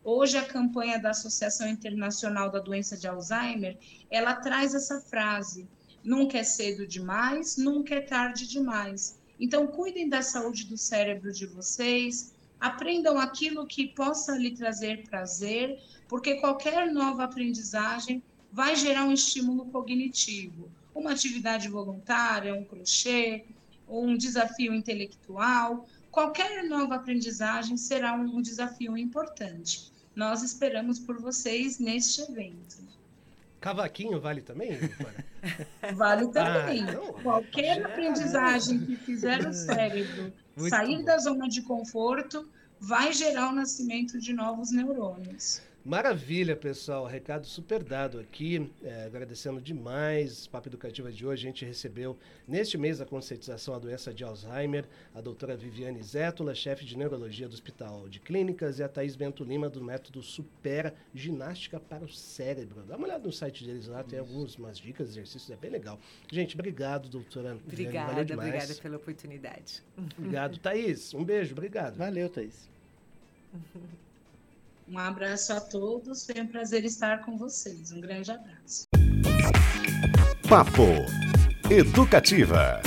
Hoje 0.04 0.36
a 0.38 0.46
campanha 0.46 0.98
da 0.98 1.12
Associação 1.12 1.68
Internacional 1.68 2.50
da 2.50 2.60
Doença 2.60 2.98
de 2.98 3.08
Alzheimer, 3.08 3.78
ela 4.10 4.34
traz 4.36 4.74
essa 4.74 5.00
frase: 5.00 5.68
Nunca 6.04 6.40
é 6.40 6.44
cedo 6.44 6.88
demais, 6.88 7.58
nunca 7.58 7.94
é 7.94 8.02
tarde 8.02 8.48
demais. 8.48 9.20
Então, 9.40 9.68
cuidem 9.68 10.10
da 10.10 10.24
saúde 10.24 10.66
do 10.66 10.78
cérebro 10.78 11.32
de 11.32 11.46
vocês, 11.46 12.34
aprendam 12.60 13.20
aquilo 13.20 13.66
que 13.66 13.88
possa 13.88 14.38
lhe 14.38 14.52
trazer 14.52 15.04
prazer, 15.10 15.80
porque 16.08 16.36
qualquer 16.36 16.92
nova 16.92 17.24
aprendizagem 17.24 18.24
vai 18.52 18.76
gerar 18.76 19.06
um 19.06 19.12
estímulo 19.12 19.66
cognitivo. 19.66 20.72
Uma 20.94 21.12
atividade 21.12 21.70
voluntária, 21.70 22.56
um 22.56 22.64
crochê, 22.64 23.46
um 23.88 24.18
desafio 24.18 24.74
intelectual, 24.74 25.88
qualquer 26.12 26.64
nova 26.64 26.96
aprendizagem 26.96 27.78
será 27.78 28.14
um 28.14 28.42
desafio 28.42 28.98
importante. 28.98 29.92
Nós 30.16 30.42
esperamos 30.42 30.98
por 30.98 31.22
vocês 31.22 31.78
neste 31.78 32.22
evento. 32.22 32.97
Cavaquinho 33.60 34.20
vale 34.20 34.42
também? 34.42 34.72
vale 35.96 36.28
também. 36.30 36.84
Ah, 36.84 36.92
então, 36.92 37.14
Qualquer 37.24 37.82
já... 37.82 37.88
aprendizagem 37.88 38.80
que 38.86 38.96
fizer 38.98 39.48
o 39.48 39.54
cérebro 39.54 40.34
Muito 40.56 40.70
sair 40.70 40.98
bom. 40.98 41.04
da 41.04 41.18
zona 41.18 41.48
de 41.48 41.62
conforto 41.64 42.48
vai 42.80 43.12
gerar 43.12 43.50
o 43.50 43.56
nascimento 43.56 44.20
de 44.20 44.34
novos 44.34 44.72
neurônios. 44.72 45.62
Maravilha, 45.88 46.54
pessoal. 46.54 47.06
Recado 47.06 47.48
super 47.48 47.82
dado 47.82 48.20
aqui. 48.20 48.70
É, 48.84 49.06
agradecendo 49.06 49.62
demais. 49.62 50.46
Papo 50.46 50.68
Educativa 50.68 51.10
de 51.10 51.26
hoje. 51.26 51.48
A 51.48 51.50
gente 51.50 51.64
recebeu, 51.64 52.18
neste 52.46 52.78
mês, 52.78 53.00
a 53.00 53.06
conscientização 53.06 53.74
da 53.74 53.80
doença 53.80 54.14
de 54.14 54.22
Alzheimer, 54.22 54.84
a 55.16 55.22
doutora 55.22 55.56
Viviane 55.56 56.04
Zétula, 56.04 56.54
chefe 56.54 56.84
de 56.84 56.98
neurologia 56.98 57.48
do 57.48 57.54
Hospital 57.54 58.10
de 58.10 58.20
Clínicas, 58.20 58.80
e 58.80 58.84
a 58.84 58.90
Thaís 58.90 59.16
Bento 59.16 59.46
Lima, 59.46 59.70
do 59.70 59.82
método 59.82 60.22
Supera 60.22 60.94
Ginástica 61.16 61.80
para 61.80 62.04
o 62.04 62.10
Cérebro. 62.10 62.84
Dá 62.86 62.98
uma 62.98 63.08
olhada 63.08 63.26
no 63.26 63.32
site 63.32 63.66
deles 63.66 63.88
lá, 63.88 64.04
tem 64.04 64.20
algumas 64.20 64.78
dicas, 64.78 65.12
exercícios, 65.12 65.50
é 65.50 65.56
bem 65.56 65.72
legal. 65.72 65.98
Gente, 66.30 66.54
obrigado, 66.54 67.08
doutora 67.08 67.58
Obrigada, 67.66 68.14
Viviane, 68.14 68.34
obrigada 68.34 68.76
pela 68.76 68.98
oportunidade. 68.98 69.82
Obrigado, 70.18 70.60
Thaís. 70.60 71.14
Um 71.14 71.24
beijo, 71.24 71.54
obrigado. 71.54 71.96
Valeu, 71.96 72.28
Thaís. 72.28 72.70
Um 74.88 74.98
abraço 74.98 75.52
a 75.52 75.60
todos, 75.60 76.26
foi 76.26 76.42
um 76.42 76.48
prazer 76.48 76.86
estar 76.86 77.26
com 77.26 77.38
vocês. 77.38 77.92
Um 77.92 78.00
grande 78.00 78.32
abraço. 78.32 78.88
Papo 80.48 80.88
Educativa. 81.70 82.82